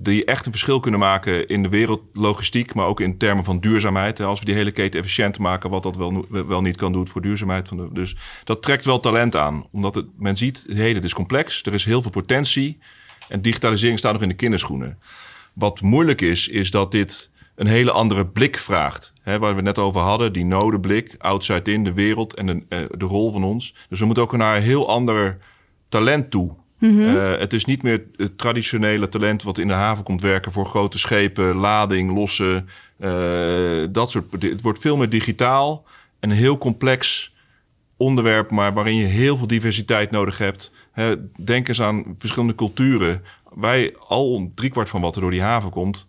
Die 0.00 0.24
echt 0.24 0.46
een 0.46 0.52
verschil 0.52 0.80
kunnen 0.80 1.00
maken 1.00 1.46
in 1.46 1.62
de 1.62 1.68
wereldlogistiek, 1.68 2.74
maar 2.74 2.86
ook 2.86 3.00
in 3.00 3.18
termen 3.18 3.44
van 3.44 3.60
duurzaamheid. 3.60 4.20
Als 4.20 4.38
we 4.38 4.44
die 4.44 4.54
hele 4.54 4.70
keten 4.70 5.00
efficiënt 5.00 5.38
maken, 5.38 5.70
wat 5.70 5.82
dat 5.82 5.96
wel, 5.96 6.26
wel 6.28 6.62
niet 6.62 6.76
kan 6.76 6.92
doen 6.92 7.08
voor 7.08 7.22
duurzaamheid. 7.22 7.68
Van 7.68 7.90
dus 7.92 8.16
dat 8.44 8.62
trekt 8.62 8.84
wel 8.84 9.00
talent 9.00 9.36
aan. 9.36 9.66
Omdat 9.72 9.94
het, 9.94 10.06
men 10.18 10.36
ziet, 10.36 10.66
hey, 10.72 10.92
het 10.92 11.04
is 11.04 11.14
complex, 11.14 11.62
er 11.62 11.74
is 11.74 11.84
heel 11.84 12.02
veel 12.02 12.10
potentie. 12.10 12.78
En 13.28 13.42
digitalisering 13.42 13.98
staat 13.98 14.12
nog 14.12 14.22
in 14.22 14.28
de 14.28 14.34
kinderschoenen. 14.34 14.98
Wat 15.52 15.80
moeilijk 15.80 16.20
is, 16.20 16.48
is 16.48 16.70
dat 16.70 16.90
dit 16.90 17.30
een 17.58 17.66
hele 17.66 17.90
andere 17.90 18.26
blik 18.26 18.58
vraagt. 18.58 19.12
Hè, 19.22 19.38
waar 19.38 19.50
we 19.50 19.56
het 19.56 19.64
net 19.64 19.78
over 19.78 20.00
hadden, 20.00 20.32
die 20.32 20.44
nodeblik, 20.44 21.14
outside 21.18 21.72
in, 21.72 21.84
de 21.84 21.92
wereld 21.92 22.34
en 22.34 22.46
de, 22.46 22.62
eh, 22.68 22.78
de 22.96 23.04
rol 23.04 23.32
van 23.32 23.44
ons. 23.44 23.74
Dus 23.88 24.00
we 24.00 24.06
moeten 24.06 24.22
ook 24.22 24.36
naar 24.36 24.56
een 24.56 24.62
heel 24.62 24.88
ander 24.88 25.38
talent 25.88 26.30
toe. 26.30 26.50
Eh, 26.80 27.38
het 27.38 27.52
is 27.52 27.64
niet 27.64 27.82
meer 27.82 28.04
het 28.16 28.38
traditionele 28.38 29.08
talent 29.08 29.42
wat 29.42 29.58
in 29.58 29.68
de 29.68 29.74
haven 29.74 30.04
komt 30.04 30.22
werken 30.22 30.52
voor 30.52 30.66
grote 30.66 30.98
schepen, 30.98 31.56
lading, 31.56 32.12
lossen, 32.14 32.68
eh, 32.98 33.10
dat 33.90 34.10
soort. 34.10 34.42
Het 34.42 34.62
wordt 34.62 34.78
veel 34.78 34.96
meer 34.96 35.08
digitaal 35.08 35.84
en 36.20 36.30
een 36.30 36.36
heel 36.36 36.58
complex 36.58 37.32
onderwerp, 37.96 38.50
maar 38.50 38.74
waarin 38.74 38.96
je 38.96 39.04
heel 39.04 39.36
veel 39.36 39.46
diversiteit 39.46 40.10
nodig 40.10 40.38
hebt. 40.38 40.72
Hè, 40.92 41.14
denk 41.44 41.68
eens 41.68 41.82
aan 41.82 42.04
verschillende 42.18 42.54
culturen. 42.54 43.22
Wij, 43.54 43.94
al 44.06 44.50
driekwart 44.54 44.88
van 44.88 45.00
wat 45.00 45.14
er 45.14 45.20
door 45.20 45.30
die 45.30 45.42
haven 45.42 45.70
komt, 45.70 46.07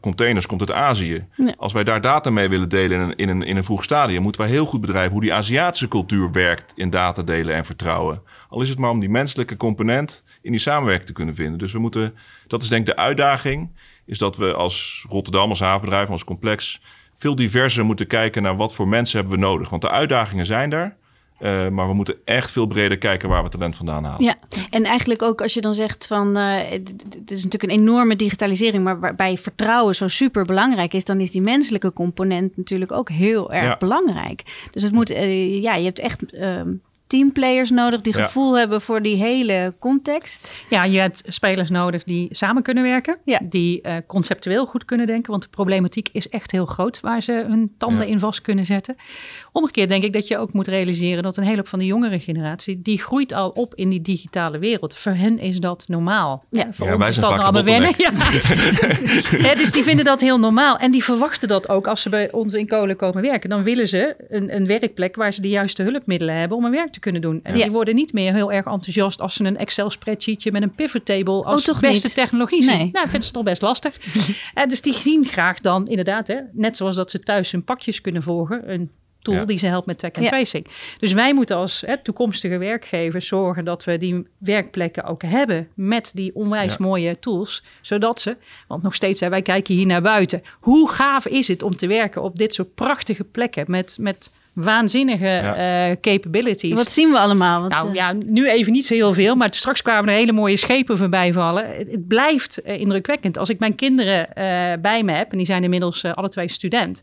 containers, 0.00 0.46
komt 0.46 0.60
uit 0.60 0.72
Azië. 0.72 1.26
Als 1.56 1.72
wij 1.72 1.84
daar 1.84 2.00
data 2.00 2.30
mee 2.30 2.48
willen 2.48 2.68
delen 2.68 3.00
in 3.00 3.08
een, 3.08 3.16
in, 3.16 3.28
een, 3.28 3.42
in 3.42 3.56
een 3.56 3.64
vroeg 3.64 3.84
stadium, 3.84 4.22
moeten 4.22 4.40
wij 4.40 4.50
heel 4.50 4.64
goed 4.64 4.80
bedrijven 4.80 5.12
hoe 5.12 5.20
die 5.20 5.32
Aziatische 5.32 5.88
cultuur 5.88 6.32
werkt 6.32 6.72
in 6.76 6.90
data 6.90 7.22
delen 7.22 7.54
en 7.54 7.64
vertrouwen. 7.64 8.22
Al 8.48 8.62
is 8.62 8.68
het 8.68 8.78
maar 8.78 8.90
om 8.90 9.00
die 9.00 9.08
menselijke 9.08 9.56
component 9.56 10.24
in 10.42 10.50
die 10.50 10.60
samenwerking 10.60 11.06
te 11.06 11.12
kunnen 11.12 11.34
vinden. 11.34 11.58
Dus 11.58 11.72
we 11.72 11.78
moeten, 11.78 12.14
dat 12.46 12.62
is 12.62 12.68
denk 12.68 12.88
ik 12.88 12.94
de 12.94 13.02
uitdaging, 13.02 13.70
is 14.06 14.18
dat 14.18 14.36
we 14.36 14.54
als 14.54 15.04
Rotterdam, 15.08 15.48
als 15.48 15.60
havenbedrijf, 15.60 16.08
als 16.08 16.24
complex, 16.24 16.80
veel 17.14 17.34
diverser 17.34 17.84
moeten 17.84 18.06
kijken 18.06 18.42
naar 18.42 18.56
wat 18.56 18.74
voor 18.74 18.88
mensen 18.88 19.18
hebben 19.18 19.34
we 19.38 19.44
nodig. 19.44 19.68
Want 19.70 19.82
de 19.82 19.90
uitdagingen 19.90 20.46
zijn 20.46 20.72
er. 20.72 20.96
Eh, 21.42 21.68
maar 21.68 21.88
we 21.88 21.94
moeten 21.94 22.16
echt 22.24 22.50
veel 22.50 22.66
breder 22.66 22.98
kijken 22.98 23.28
waar 23.28 23.42
we 23.42 23.48
talent 23.48 23.76
vandaan 23.76 24.04
halen. 24.04 24.24
Ja, 24.24 24.34
en 24.70 24.84
eigenlijk 24.84 25.22
ook 25.22 25.40
als 25.40 25.54
je 25.54 25.60
dan 25.60 25.74
zegt 25.74 26.06
van, 26.06 26.36
eh, 26.36 26.70
het 26.70 27.30
is 27.30 27.44
natuurlijk 27.44 27.72
een 27.72 27.78
enorme 27.78 28.16
digitalisering, 28.16 28.84
maar 28.84 29.00
waarbij 29.00 29.36
vertrouwen 29.36 29.94
zo 29.94 30.08
super 30.08 30.44
belangrijk 30.44 30.94
is, 30.94 31.04
dan 31.04 31.20
is 31.20 31.30
die 31.30 31.42
menselijke 31.42 31.92
component 31.92 32.56
natuurlijk 32.56 32.92
ook 32.92 33.08
heel 33.08 33.52
erg 33.52 33.64
Ja. 33.64 33.76
belangrijk. 33.76 34.42
Dus 34.70 34.82
het 34.82 34.92
moet, 34.92 35.10
eh, 35.10 35.62
ja, 35.62 35.74
je 35.74 35.84
hebt 35.84 35.98
echt 35.98 36.32
ehm, 36.32 36.68
teamplayers 37.16 37.70
nodig 37.70 38.00
die 38.00 38.16
Ja. 38.16 38.24
gevoel 38.24 38.58
hebben 38.58 38.80
voor 38.80 39.02
die 39.02 39.16
hele 39.16 39.74
context. 39.78 40.54
Ja, 40.68 40.84
je 40.84 40.98
hebt 40.98 41.22
spelers 41.28 41.70
nodig 41.70 42.04
die 42.04 42.26
samen 42.30 42.62
kunnen 42.62 42.82
werken. 42.82 43.16
Ja. 43.24 43.40
Die 43.42 43.80
eh, 43.80 43.94
conceptueel 44.06 44.66
goed 44.66 44.84
kunnen 44.84 45.06
denken. 45.06 45.30
Want 45.30 45.42
de 45.42 45.48
problematiek 45.48 46.08
is 46.12 46.28
echt 46.28 46.50
heel 46.50 46.66
groot 46.66 47.00
waar 47.00 47.22
ze 47.22 47.44
hun 47.48 47.72
tanden 47.78 48.06
Ja. 48.06 48.12
in 48.12 48.18
vast 48.20 48.40
kunnen 48.40 48.64
zetten. 48.64 48.96
Omgekeerd 49.52 49.88
denk 49.88 50.02
ik 50.02 50.12
dat 50.12 50.28
je 50.28 50.38
ook 50.38 50.52
moet 50.52 50.66
realiseren 50.68 51.22
dat 51.22 51.36
een 51.36 51.42
hele 51.44 51.56
hoop 51.56 51.68
van 51.68 51.78
de 51.78 51.84
jongere 51.86 52.18
generatie... 52.20 52.82
die 52.82 52.98
groeit 53.02 53.32
al 53.32 53.48
op 53.50 53.74
in 53.74 53.88
die 53.90 54.00
digitale 54.00 54.58
wereld. 54.58 54.94
Voor 54.96 55.12
hen 55.12 55.38
is 55.38 55.58
dat 55.58 55.84
normaal. 55.88 56.44
Ja. 56.50 56.60
Eh, 56.66 56.68
Voor 56.72 56.86
Ja, 56.86 56.92
ons 56.92 57.02
wij 57.02 57.12
zijn 57.12 57.26
dat 57.26 57.34
vaak 57.34 57.52
nog 57.52 57.62
de 57.64 57.72
allemaal 57.72 57.94
wennen. 57.94 57.94
Ja. 57.98 58.10
Ja, 59.48 59.54
dus 59.54 59.72
die 59.72 59.82
vinden 59.82 60.04
dat 60.04 60.20
heel 60.20 60.38
normaal. 60.38 60.76
En 60.76 60.90
die 60.90 61.04
verwachten 61.04 61.48
dat 61.48 61.68
ook 61.68 61.86
als 61.86 62.02
ze 62.02 62.08
bij 62.08 62.32
ons 62.32 62.54
in 62.54 62.66
kolen 62.66 62.96
komen 62.96 63.22
werken. 63.22 63.50
Dan 63.50 63.62
willen 63.62 63.88
ze 63.88 64.14
een, 64.28 64.54
een 64.56 64.66
werkplek 64.66 65.16
waar 65.16 65.32
ze 65.32 65.40
de 65.40 65.48
juiste 65.48 65.82
hulpmiddelen 65.82 66.34
hebben 66.36 66.56
om 66.56 66.62
hun 66.62 66.72
werk 66.72 66.92
te 66.92 67.00
kunnen 67.02 67.20
doen. 67.20 67.40
En 67.42 67.56
Ja. 67.56 67.62
die 67.62 67.72
worden 67.72 67.94
niet 67.94 68.12
meer 68.12 68.32
heel 68.34 68.52
erg 68.52 68.66
enthousiast 68.66 69.20
als 69.20 69.34
ze 69.34 69.44
een 69.44 69.56
Excel 69.56 69.90
spreadsheetje 69.90 70.52
met 70.52 70.62
een 70.62 70.74
pivot 70.74 71.04
table 71.04 71.44
als 71.44 71.60
Oh, 71.60 71.66
toch 71.66 71.80
beste 71.80 72.06
niet? 72.06 72.14
technologie 72.16 72.62
zien. 72.62 72.76
Nee. 72.76 72.88
Nou, 72.92 73.08
vinden 73.08 73.22
ze 73.28 73.32
toch 73.32 73.42
best 73.44 73.62
lastig. 73.62 73.96
en 74.54 74.68
dus 74.68 74.80
die 74.80 74.94
zien 74.94 75.24
graag 75.24 75.60
dan 75.60 75.86
inderdaad, 75.88 76.26
hè, 76.26 76.36
net 76.52 76.76
zoals 76.76 76.96
dat 76.96 77.10
ze 77.10 77.20
thuis 77.20 77.50
hun 77.50 77.64
pakjes 77.64 78.00
kunnen 78.00 78.22
volgen, 78.22 78.72
een 78.72 78.90
tool 79.22 79.34
Ja. 79.34 79.44
die 79.44 79.58
ze 79.58 79.66
helpt 79.66 79.86
met 79.86 79.98
track 79.98 80.14
and 80.16 80.24
Ja. 80.24 80.30
tracing. 80.30 80.66
Dus 80.98 81.12
wij 81.12 81.34
moeten 81.34 81.56
als 81.56 81.82
hè, 81.86 81.98
toekomstige 82.02 82.58
werkgevers 82.58 83.26
zorgen 83.26 83.64
dat 83.64 83.84
we 83.84 83.96
die 83.96 84.26
werkplekken 84.38 85.04
ook 85.04 85.22
hebben 85.22 85.68
met 85.74 86.10
die 86.14 86.34
onwijs 86.34 86.72
Ja. 86.72 86.84
mooie 86.84 87.18
tools, 87.18 87.64
zodat 87.80 88.20
ze, 88.20 88.36
want 88.68 88.82
nog 88.82 88.94
steeds, 88.94 89.20
hè, 89.20 89.28
wij 89.28 89.42
kijken 89.42 89.74
hier 89.74 89.86
naar 89.86 90.02
buiten, 90.02 90.42
hoe 90.60 90.90
gaaf 90.90 91.26
is 91.26 91.48
het 91.48 91.62
om 91.62 91.76
te 91.76 91.86
werken 91.86 92.22
op 92.22 92.38
dit 92.38 92.54
soort 92.54 92.74
prachtige 92.74 93.24
plekken 93.24 93.64
met, 93.68 93.96
met 94.00 94.32
waanzinnige 94.52 95.24
Ja. 95.24 95.88
eh, 95.90 95.96
capabilities. 96.00 96.74
Wat 96.74 96.90
zien 96.90 97.10
we 97.10 97.18
allemaal? 97.18 97.60
Want, 97.60 97.72
Nou 97.72 97.88
eh, 97.88 97.94
ja, 97.94 98.12
nu 98.26 98.48
even 98.50 98.72
niet 98.72 98.86
zo 98.86 98.94
heel 98.94 99.12
veel, 99.12 99.34
maar 99.34 99.48
straks 99.54 99.82
kwamen 99.82 100.08
er 100.12 100.18
hele 100.18 100.32
mooie 100.32 100.56
schepen 100.56 100.98
voorbij 100.98 101.32
vallen. 101.32 101.66
Het, 101.76 101.90
het 101.90 102.06
blijft 102.08 102.62
eh, 102.62 102.80
indrukwekkend. 102.80 103.38
Als 103.38 103.48
ik 103.48 103.58
mijn 103.58 103.74
kinderen 103.74 104.34
eh, 104.34 104.44
bij 104.80 105.02
me 105.02 105.12
heb, 105.12 105.30
en 105.30 105.36
die 105.36 105.46
zijn 105.46 105.62
inmiddels 105.64 106.04
alle 106.04 106.28
twee 106.28 106.48
student. 106.48 107.02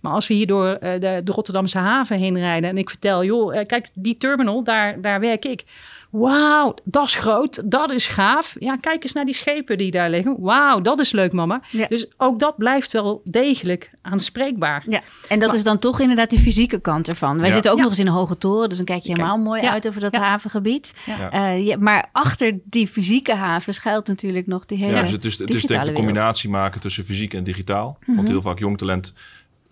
Maar 0.00 0.12
als 0.12 0.26
we 0.26 0.34
hier 0.34 0.46
door 0.46 0.68
eh, 0.68 0.92
de, 1.00 1.20
de 1.24 1.32
Rotterdamse 1.32 1.78
haven 1.78 2.18
heen 2.18 2.38
rijden 2.38 2.70
en 2.70 2.78
ik 2.78 2.88
vertel, 2.90 3.24
joh, 3.24 3.60
kijk, 3.66 3.88
die 3.94 4.16
terminal, 4.16 4.64
daar, 4.64 5.00
daar 5.00 5.20
werk 5.20 5.44
ik. 5.44 5.64
Wauw, 6.12 6.74
dat 6.84 7.06
is 7.06 7.14
groot, 7.14 7.70
dat 7.70 7.90
is 7.90 8.06
gaaf. 8.06 8.56
Ja, 8.58 8.76
kijk 8.76 9.02
eens 9.02 9.12
naar 9.12 9.24
die 9.24 9.34
schepen 9.34 9.78
die 9.78 9.90
daar 9.90 10.10
liggen. 10.10 10.36
Wauw, 10.40 10.80
dat 10.80 10.98
is 11.00 11.12
leuk, 11.12 11.32
mama. 11.32 11.60
Ja. 11.70 11.86
Dus 11.86 12.06
ook 12.16 12.38
dat 12.38 12.56
blijft 12.56 12.92
wel 12.92 13.20
degelijk 13.24 13.90
aanspreekbaar. 14.02 14.84
Ja, 14.88 15.02
en 15.28 15.38
dat 15.38 15.48
Maar- 15.48 15.56
is 15.56 15.64
dan 15.64 15.78
toch 15.78 16.00
inderdaad 16.00 16.30
die 16.30 16.38
fysieke 16.38 16.80
kant 16.80 17.08
ervan. 17.08 17.36
Wij 17.38 17.46
Ja. 17.46 17.52
zitten 17.52 17.70
ook 17.70 17.76
Ja. 17.76 17.82
nog 17.82 17.92
eens 17.92 18.00
in 18.00 18.06
een 18.06 18.12
hoge 18.12 18.38
toren, 18.38 18.68
dus 18.68 18.76
dan 18.76 18.86
kijk 18.86 19.02
je 19.02 19.08
helemaal 19.12 19.38
mooi 19.38 19.62
Ja. 19.62 19.70
uit 19.70 19.88
over 19.88 20.00
dat 20.00 20.12
Ja. 20.14 20.20
havengebied. 20.20 20.92
Ja. 21.06 21.30
Eh, 21.30 21.66
ja, 21.66 21.76
maar 21.78 22.08
achter 22.12 22.58
die 22.64 22.86
fysieke 22.88 23.34
haven 23.34 23.74
schuilt 23.74 24.06
natuurlijk 24.08 24.46
nog 24.46 24.66
die 24.66 24.78
hele 24.78 24.92
Ja, 24.94 25.00
dus 25.00 25.10
het 25.10 25.24
is, 25.24 25.38
het 25.38 25.40
is 25.40 25.46
denk 25.48 25.62
ik 25.62 25.68
de 25.68 25.74
wereld. 25.76 25.94
combinatie 25.96 26.50
maken 26.50 26.80
tussen 26.80 27.04
fysiek 27.04 27.34
en 27.34 27.44
digitaal. 27.44 27.98
Want 28.06 28.28
heel 28.28 28.42
vaak 28.42 28.58
jong 28.58 28.78
talent 28.78 29.12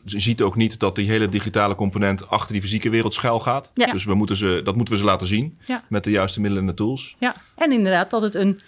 ziet 0.05 0.43
ook 0.43 0.57
niet 0.57 0.79
dat 0.79 0.95
die 0.95 1.09
hele 1.11 1.29
digitale 1.29 1.75
component 1.75 2.29
achter 2.29 2.53
die 2.53 2.63
fysieke 2.63 2.91
wereld 2.91 3.15
schuil 3.15 3.41
gaat. 3.41 3.71
Ja. 3.75 3.93
Dus 3.93 4.05
we 4.05 4.15
moeten 4.15 4.37
ze, 4.37 4.61
dat 4.65 4.77
moeten 4.77 4.95
we 4.95 5.01
ze 5.01 5.07
laten 5.07 5.27
zien 5.27 5.59
Ja. 5.65 5.85
met 5.89 6.05
de 6.05 6.11
juiste 6.11 6.41
middelen 6.41 6.65
en 6.65 6.71
de 6.71 6.77
tools. 6.77 7.17
Ja, 7.19 7.37
en 7.57 7.73
inderdaad 7.73 8.11
dat 8.11 8.23
het 8.23 8.35
een, 8.35 8.61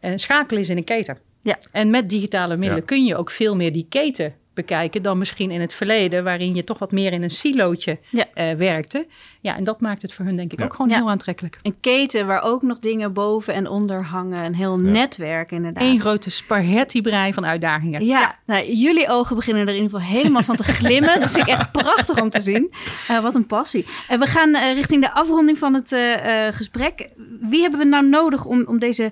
een 0.00 0.18
schakel 0.18 0.56
is 0.56 0.68
in 0.68 0.76
een 0.76 0.84
keten. 0.84 1.18
Ja. 1.42 1.58
En 1.72 1.90
met 1.90 2.08
digitale 2.10 2.56
middelen 2.56 2.76
Ja. 2.80 2.84
kun 2.86 3.04
je 3.04 3.16
ook 3.16 3.30
veel 3.30 3.56
meer 3.56 3.72
die 3.72 3.86
keten 3.88 4.34
bekijken 4.64 5.02
dan 5.02 5.18
misschien 5.18 5.50
in 5.50 5.60
het 5.60 5.74
verleden, 5.74 6.24
waarin 6.24 6.54
je 6.54 6.64
toch 6.64 6.78
wat 6.78 6.92
meer 6.92 7.12
in 7.12 7.22
een 7.22 7.30
silootje 7.30 7.98
Ja. 8.08 8.24
eh, 8.34 8.54
werkte. 8.54 9.06
Ja, 9.40 9.56
en 9.56 9.64
dat 9.64 9.80
maakt 9.80 10.02
het 10.02 10.12
voor 10.12 10.24
hun 10.24 10.36
denk 10.36 10.52
ik 10.52 10.58
Ja. 10.58 10.64
ook 10.64 10.74
gewoon 10.74 10.90
Ja. 10.90 10.96
heel 10.96 11.10
aantrekkelijk. 11.10 11.58
Een 11.62 11.74
keten 11.80 12.26
waar 12.26 12.42
ook 12.42 12.62
nog 12.62 12.78
dingen 12.78 13.12
boven 13.12 13.54
en 13.54 13.68
onder 13.68 14.04
hangen. 14.04 14.44
Een 14.44 14.54
heel 14.54 14.76
netwerk 14.76 15.50
inderdaad. 15.52 15.82
Eén 15.84 16.00
grote 16.00 16.30
spaghetti-brei 16.30 17.32
van 17.32 17.46
uitdagingen. 17.46 18.04
Ja, 18.04 18.36
Nou, 18.46 18.72
jullie 18.72 19.08
ogen 19.08 19.36
beginnen 19.36 19.62
er 19.62 19.74
in 19.74 19.82
ieder 19.82 19.98
geval 20.00 20.14
helemaal 20.16 20.42
van 20.42 20.56
te 20.56 20.64
glimmen. 20.78 21.20
Dat 21.20 21.30
vind 21.30 21.46
ik 21.46 21.52
echt 21.52 21.72
prachtig 21.72 22.20
om 22.22 22.30
te 22.30 22.40
zien. 22.40 22.72
Eh, 23.08 23.20
wat 23.20 23.34
een 23.34 23.46
passie. 23.46 23.86
En 24.08 24.18
we 24.20 24.26
gaan 24.26 24.54
eh, 24.54 24.72
richting 24.74 25.02
de 25.02 25.12
afronding 25.12 25.58
van 25.58 25.74
het 25.74 25.92
eh, 25.92 26.46
eh, 26.46 26.54
gesprek. 26.54 27.08
Wie 27.40 27.60
hebben 27.60 27.78
we 27.80 27.86
nou 27.86 28.08
nodig 28.08 28.44
om, 28.44 28.64
om 28.66 28.78
deze 28.78 29.04
eh, 29.04 29.10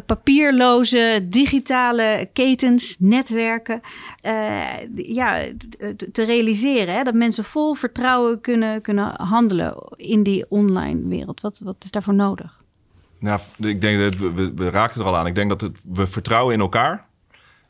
papierloze, 0.00 1.26
digitale 1.30 2.28
ketens, 2.32 2.96
netwerken, 2.98 3.80
eh, 4.20 4.62
ja, 4.94 5.42
te- 5.96 6.10
te 6.12 6.24
realiseren? 6.24 6.94
Hè? 6.94 7.02
Dat 7.02 7.14
mensen 7.14 7.44
vol 7.44 7.74
vertrouwen 7.74 8.40
kunnen, 8.40 8.80
kunnen 8.82 9.20
handelen 9.20 9.74
in 9.96 10.22
die 10.22 10.44
online 10.48 11.08
wereld. 11.08 11.40
Wat, 11.40 11.60
wat 11.64 11.76
is 11.84 11.90
daarvoor 11.90 12.14
nodig? 12.14 12.62
Nou, 13.18 13.40
ik 13.58 13.80
denk 13.80 14.00
dat 14.00 14.16
we, 14.16 14.32
we, 14.32 14.52
we 14.54 14.70
raakten 14.70 15.00
er 15.00 15.06
al 15.06 15.16
aan. 15.16 15.26
Ik 15.26 15.34
denk 15.34 15.48
dat 15.48 15.60
het, 15.60 15.84
we 15.92 16.06
vertrouwen 16.06 16.54
in 16.54 16.60
elkaar. 16.60 17.06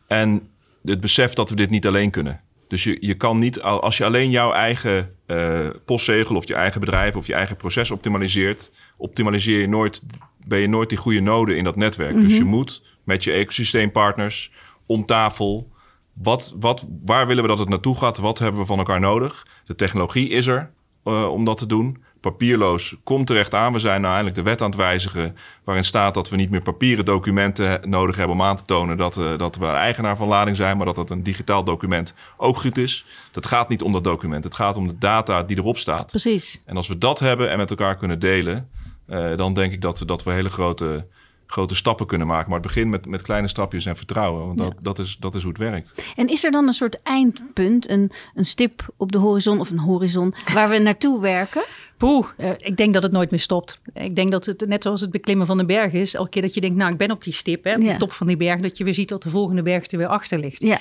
En 0.06 0.48
het 0.84 1.00
besef 1.00 1.32
dat 1.32 1.50
we 1.50 1.56
dit 1.56 1.70
niet 1.70 1.86
alleen 1.86 2.10
kunnen. 2.10 2.40
Dus 2.68 2.84
je, 2.84 2.96
je 3.00 3.14
kan 3.14 3.38
niet, 3.38 3.62
al- 3.62 3.82
als 3.82 3.96
je 3.96 4.04
alleen 4.04 4.30
jouw 4.30 4.52
eigen 4.52 5.14
eh, 5.26 5.68
postzegel 5.84 6.36
of 6.36 6.48
je 6.48 6.54
eigen 6.54 6.80
bedrijf 6.80 7.16
of 7.16 7.26
je 7.26 7.34
eigen 7.34 7.56
proces 7.56 7.90
optimaliseert, 7.90 8.72
optimaliseer 8.96 9.60
je 9.60 9.68
nooit, 9.68 10.02
ben 10.46 10.58
je 10.58 10.68
nooit 10.68 10.88
die 10.88 10.98
goede 10.98 11.20
node 11.20 11.56
in 11.56 11.64
dat 11.64 11.76
netwerk. 11.76 12.20
Dus 12.20 12.36
je 12.36 12.44
moet 12.44 12.82
met 13.04 13.24
je 13.24 13.32
ecosysteempartners 13.32 14.52
om 14.86 15.04
tafel. 15.04 15.72
Wat, 16.12 16.54
wat, 16.60 16.88
waar 17.04 17.26
willen 17.26 17.42
we 17.42 17.48
dat 17.48 17.58
het 17.58 17.68
naartoe 17.68 17.96
gaat? 17.96 18.18
Wat 18.18 18.38
hebben 18.38 18.60
we 18.60 18.66
van 18.66 18.78
elkaar 18.78 19.00
nodig? 19.00 19.46
De 19.66 19.74
technologie 19.74 20.28
is 20.28 20.46
er 20.46 20.70
eh, 21.04 21.28
om 21.30 21.44
dat 21.44 21.58
te 21.58 21.66
doen. 21.66 22.02
Papierloos 22.24 22.96
komt 23.02 23.26
terecht 23.26 23.54
aan. 23.54 23.72
We 23.72 23.78
zijn 23.78 24.00
nou 24.00 24.14
eindelijk 24.14 24.36
de 24.36 24.50
wet 24.50 24.62
aan 24.62 24.68
het 24.68 24.78
wijzigen. 24.78 25.36
waarin 25.64 25.84
staat 25.84 26.14
dat 26.14 26.30
we 26.30 26.36
niet 26.36 26.50
meer 26.50 26.62
papieren 26.62 27.04
documenten 27.04 27.90
nodig 27.90 28.16
hebben 28.16 28.36
om 28.36 28.42
aan 28.42 28.56
te 28.56 28.64
tonen 28.64 28.96
dat, 28.96 29.16
eh, 29.16 29.38
dat 29.38 29.56
we 29.56 29.66
eigenaar 29.66 30.16
van 30.16 30.28
lading 30.28 30.56
zijn. 30.56 30.76
maar 30.76 30.86
dat 30.86 30.94
dat 30.94 31.10
een 31.10 31.22
digitaal 31.22 31.64
document 31.64 32.14
ook 32.36 32.56
goed 32.56 32.78
is. 32.78 33.04
Het 33.32 33.46
gaat 33.46 33.68
niet 33.68 33.82
om 33.82 33.92
dat 33.92 34.04
document. 34.04 34.44
Het 34.44 34.54
gaat 34.54 34.76
om 34.76 34.88
de 34.88 34.98
data 34.98 35.42
die 35.42 35.58
erop 35.58 35.78
staat. 35.78 36.06
Precies. 36.06 36.62
En 36.66 36.76
als 36.76 36.88
we 36.88 36.98
dat 36.98 37.18
hebben 37.18 37.50
en 37.50 37.58
met 37.58 37.70
elkaar 37.70 37.96
kunnen 37.96 38.18
delen. 38.18 38.68
eh, 39.06 39.36
dan 39.36 39.54
denk 39.54 39.72
ik 39.72 39.80
dat, 39.80 40.02
dat 40.06 40.22
we 40.22 40.32
hele 40.32 40.50
grote, 40.50 41.06
grote 41.46 41.74
stappen 41.74 42.06
kunnen 42.06 42.26
maken. 42.26 42.50
Maar 42.50 42.58
het 42.58 42.66
begint 42.66 42.90
met, 42.90 43.06
met 43.06 43.22
kleine 43.22 43.48
stapjes 43.48 43.86
en 43.86 43.96
vertrouwen. 43.96 44.46
Want 44.46 44.58
dat, 44.58 44.74
dat, 44.82 44.98
is, 44.98 45.16
dat 45.20 45.34
is 45.34 45.42
hoe 45.42 45.50
het 45.50 45.60
werkt. 45.60 46.04
En 46.16 46.28
is 46.28 46.44
er 46.44 46.50
dan 46.50 46.66
een 46.66 46.72
soort 46.72 47.02
eindpunt, 47.02 47.88
een, 47.90 48.10
een 48.34 48.44
stip 48.44 48.92
op 48.96 49.12
de 49.12 49.18
horizon 49.18 49.60
of 49.60 49.70
een 49.70 49.78
horizon 49.78 50.34
waar 50.54 50.68
we 50.68 50.78
naartoe 50.78 51.20
werken? 51.20 51.64
Poeh, 51.96 52.26
eh, 52.36 52.50
ik 52.58 52.76
denk 52.76 52.94
dat 52.94 53.02
het 53.02 53.12
nooit 53.12 53.30
meer 53.30 53.40
stopt. 53.40 53.80
Ik 53.94 54.16
denk 54.16 54.32
dat 54.32 54.46
het 54.46 54.66
net 54.68 54.82
zoals 54.82 55.00
het 55.00 55.10
beklimmen 55.10 55.46
van 55.46 55.58
de 55.58 55.64
berg 55.64 55.92
is. 55.92 56.14
Elke 56.14 56.30
keer 56.30 56.42
dat 56.42 56.54
je 56.54 56.60
denkt, 56.60 56.76
nou 56.76 56.92
ik 56.92 56.98
ben 56.98 57.10
op 57.10 57.24
die 57.24 57.32
stip, 57.32 57.64
hè, 57.64 57.74
op 57.74 57.82
Ja. 57.82 57.92
de 57.92 57.98
top 57.98 58.12
van 58.12 58.26
die 58.26 58.36
berg. 58.36 58.60
Dat 58.60 58.78
je 58.78 58.84
weer 58.84 58.94
ziet 58.94 59.08
dat 59.08 59.22
de 59.22 59.30
volgende 59.30 59.62
berg 59.62 59.90
er 59.90 59.98
weer 59.98 60.06
achter 60.06 60.38
ligt. 60.38 60.62
Ja, 60.62 60.78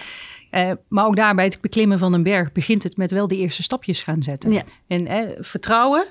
Eh, 0.50 0.72
maar 0.88 1.06
ook 1.06 1.16
daar 1.16 1.36
bij 1.36 1.46
het 1.46 1.62
beklimmen 1.62 2.00
van 2.00 2.14
een 2.14 2.24
berg 2.24 2.52
begint 2.52 2.84
het 2.84 2.98
met 2.98 3.12
wel 3.12 3.28
de 3.28 3.38
eerste 3.38 3.64
stapjes 3.64 4.02
gaan 4.02 4.24
zetten. 4.24 4.52
Ja. 4.52 4.64
En 4.88 5.08
eh, 5.08 5.30
vertrouwen, 5.40 6.06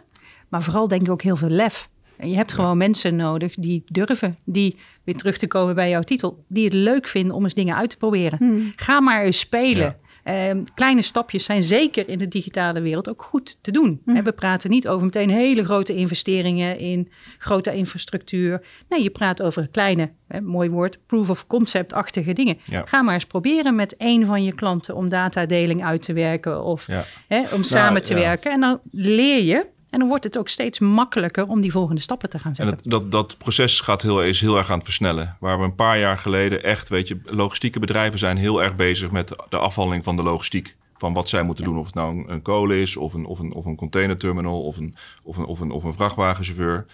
maar 0.48 0.62
vooral 0.62 0.88
denk 0.88 1.02
ik 1.02 1.10
ook 1.10 1.22
heel 1.22 1.36
veel 1.36 1.48
lef. 1.48 1.88
En 2.16 2.30
je 2.30 2.36
hebt 2.36 2.52
gewoon 2.52 2.76
mensen 2.76 3.16
nodig 3.16 3.54
die 3.54 3.84
durven, 3.86 4.36
die 4.44 4.76
weer 5.04 5.16
terug 5.16 5.38
te 5.38 5.46
komen 5.46 5.74
bij 5.74 5.90
jouw 5.90 6.02
titel, 6.02 6.44
die 6.48 6.64
het 6.64 6.72
leuk 6.72 7.08
vinden 7.08 7.36
om 7.36 7.44
eens 7.44 7.54
dingen 7.54 7.76
uit 7.76 7.90
te 7.90 7.96
proberen. 7.96 8.72
Ga 8.76 9.00
maar 9.00 9.24
eens 9.24 9.38
spelen. 9.38 9.96
Ehm, 10.22 10.62
kleine 10.74 11.02
stapjes 11.02 11.44
zijn 11.44 11.62
zeker 11.62 12.08
in 12.08 12.18
de 12.18 12.28
digitale 12.28 12.80
wereld 12.80 13.08
ook 13.08 13.22
goed 13.22 13.58
te 13.62 13.70
doen. 13.70 14.00
Hè, 14.06 14.22
We 14.22 14.32
praten 14.32 14.70
niet 14.70 14.88
over 14.88 15.04
meteen 15.04 15.30
hele 15.30 15.64
grote 15.64 15.94
investeringen 15.94 16.78
in 16.78 17.08
grote 17.38 17.74
infrastructuur. 17.74 18.62
Nee, 18.88 19.02
je 19.02 19.10
praat 19.10 19.42
over 19.42 19.68
kleine, 19.70 20.10
hè, 20.28 20.40
mooi 20.40 20.68
woord, 20.70 20.98
proof 21.06 21.30
of 21.30 21.46
concept-achtige 21.46 22.32
dingen. 22.32 22.58
Ja. 22.64 22.82
Ga 22.86 23.02
maar 23.02 23.14
eens 23.14 23.24
proberen 23.26 23.74
met 23.74 23.96
één 23.96 24.26
van 24.26 24.42
je 24.44 24.52
klanten 24.54 24.94
om 24.94 25.08
datadeling 25.08 25.84
uit 25.84 26.02
te 26.02 26.12
werken 26.12 26.64
of 26.64 26.86
Ja. 26.86 27.04
hè, 27.28 27.42
om 27.54 27.62
samen 27.62 28.02
te 28.02 28.14
ja. 28.14 28.20
werken. 28.20 28.52
En 28.52 28.60
dan 28.60 28.80
leer 28.90 29.42
je. 29.42 29.66
En 29.92 29.98
dan 29.98 30.08
wordt 30.08 30.24
het 30.24 30.38
ook 30.38 30.48
steeds 30.48 30.78
makkelijker 30.78 31.46
om 31.48 31.60
die 31.60 31.72
volgende 31.72 32.00
stappen 32.00 32.30
te 32.30 32.38
gaan 32.38 32.50
En 32.50 32.56
zetten. 32.56 32.76
het, 32.76 32.90
dat, 32.90 33.12
dat 33.12 33.38
proces 33.38 33.80
gaat 33.80 34.02
heel, 34.02 34.22
is 34.22 34.40
heel 34.40 34.56
erg 34.56 34.70
aan 34.70 34.76
het 34.76 34.84
versnellen. 34.84 35.36
Waar 35.40 35.58
we 35.58 35.64
een 35.64 35.74
paar 35.74 35.98
jaar 35.98 36.18
geleden 36.18 36.62
echt, 36.62 36.88
weet 36.88 37.08
je, 37.08 37.20
logistieke 37.24 37.78
bedrijven 37.78 38.18
zijn 38.18 38.36
heel 38.36 38.62
erg 38.62 38.76
bezig 38.76 39.10
met 39.10 39.36
de 39.48 39.58
afhandeling 39.58 40.04
van 40.04 40.16
de 40.16 40.22
logistiek. 40.22 40.76
Van 40.96 41.12
wat 41.12 41.28
zij 41.28 41.42
moeten 41.42 41.64
doen. 41.64 41.78
Of 41.78 41.86
het 41.86 41.94
nou 41.94 42.18
een, 42.18 42.32
een 42.32 42.42
kolen 42.42 42.76
is, 42.76 42.96
of 42.96 43.14
een, 43.14 43.24
of 43.24 43.38
een, 43.38 43.52
of 43.52 43.64
een 43.64 43.76
containerterminal, 43.76 44.62
of 44.62 44.76
een, 44.76 44.94
of, 45.22 45.36
een, 45.36 45.44
of, 45.44 45.60
een, 45.60 45.70
of 45.70 45.84
een 45.84 45.92
vrachtwagenchauffeur. 45.92 46.86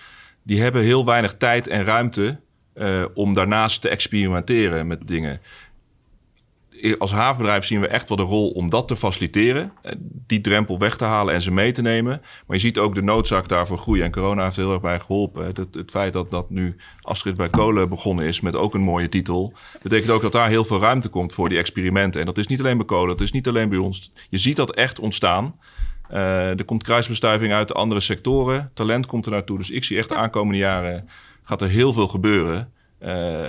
Die 0.42 0.62
hebben 0.62 0.82
heel 0.82 1.04
weinig 1.04 1.36
tijd 1.36 1.68
en 1.68 1.84
ruimte 1.84 2.40
eh, 2.72 3.04
om 3.14 3.34
daarnaast 3.34 3.80
te 3.80 3.88
experimenteren 3.88 4.86
met 4.86 5.08
dingen. 5.08 5.40
Als 6.98 7.12
havenbedrijf 7.12 7.64
zien 7.64 7.80
we 7.80 7.86
echt 7.86 8.08
wel 8.08 8.16
de 8.16 8.22
rol 8.22 8.50
om 8.50 8.70
dat 8.70 8.88
te 8.88 8.96
faciliteren. 8.96 9.72
eh, 9.82 9.92
Die 10.26 10.40
drempel 10.40 10.78
weg 10.78 10.96
te 10.96 11.04
halen 11.04 11.34
en 11.34 11.42
ze 11.42 11.50
mee 11.50 11.72
te 11.72 11.82
nemen. 11.82 12.20
Maar 12.46 12.56
je 12.56 12.62
ziet 12.62 12.78
ook 12.78 12.94
de 12.94 13.02
noodzaak 13.02 13.48
daarvoor 13.48 13.78
groeien. 13.78 14.04
En 14.04 14.10
corona 14.10 14.44
heeft 14.44 14.56
heel 14.56 14.72
erg 14.72 14.80
bij 14.80 15.00
geholpen. 15.00 15.44
Het, 15.46 15.56
het 15.56 15.90
feit 15.90 16.12
dat, 16.12 16.30
dat 16.30 16.50
nu 16.50 16.76
Astrid 17.02 17.36
bij 17.36 17.48
kolen 17.48 17.88
begonnen 17.88 18.24
is 18.24 18.40
met 18.40 18.56
ook 18.56 18.74
een 18.74 18.80
mooie 18.80 19.08
titel. 19.08 19.52
Betekent 19.82 20.10
ook 20.10 20.22
dat 20.22 20.32
daar 20.32 20.48
heel 20.48 20.64
veel 20.64 20.80
ruimte 20.80 21.08
komt 21.08 21.32
voor 21.32 21.48
die 21.48 21.58
experimenten. 21.58 22.20
En 22.20 22.26
dat 22.26 22.38
is 22.38 22.46
niet 22.46 22.60
alleen 22.60 22.76
bij 22.76 22.86
kolen, 22.86 23.08
dat 23.08 23.20
is 23.20 23.32
niet 23.32 23.48
alleen 23.48 23.68
bij 23.68 23.78
ons. 23.78 24.12
Je 24.30 24.38
ziet 24.38 24.56
dat 24.56 24.74
echt 24.74 25.00
ontstaan. 25.00 25.54
Eh, 26.08 26.58
er 26.58 26.64
komt 26.64 26.82
kruisbestuiving 26.82 27.52
uit 27.52 27.68
de 27.68 27.74
andere 27.74 28.00
sectoren. 28.00 28.70
Talent 28.74 29.06
komt 29.06 29.26
er 29.26 29.32
naartoe. 29.32 29.58
Dus 29.58 29.70
ik 29.70 29.84
zie 29.84 29.98
echt 29.98 30.08
de 30.08 30.14
aankomende 30.14 30.58
jaren 30.58 31.08
gaat 31.42 31.62
er 31.62 31.68
heel 31.68 31.92
veel 31.92 32.08
gebeuren. 32.08 32.72
Eh, 32.98 33.46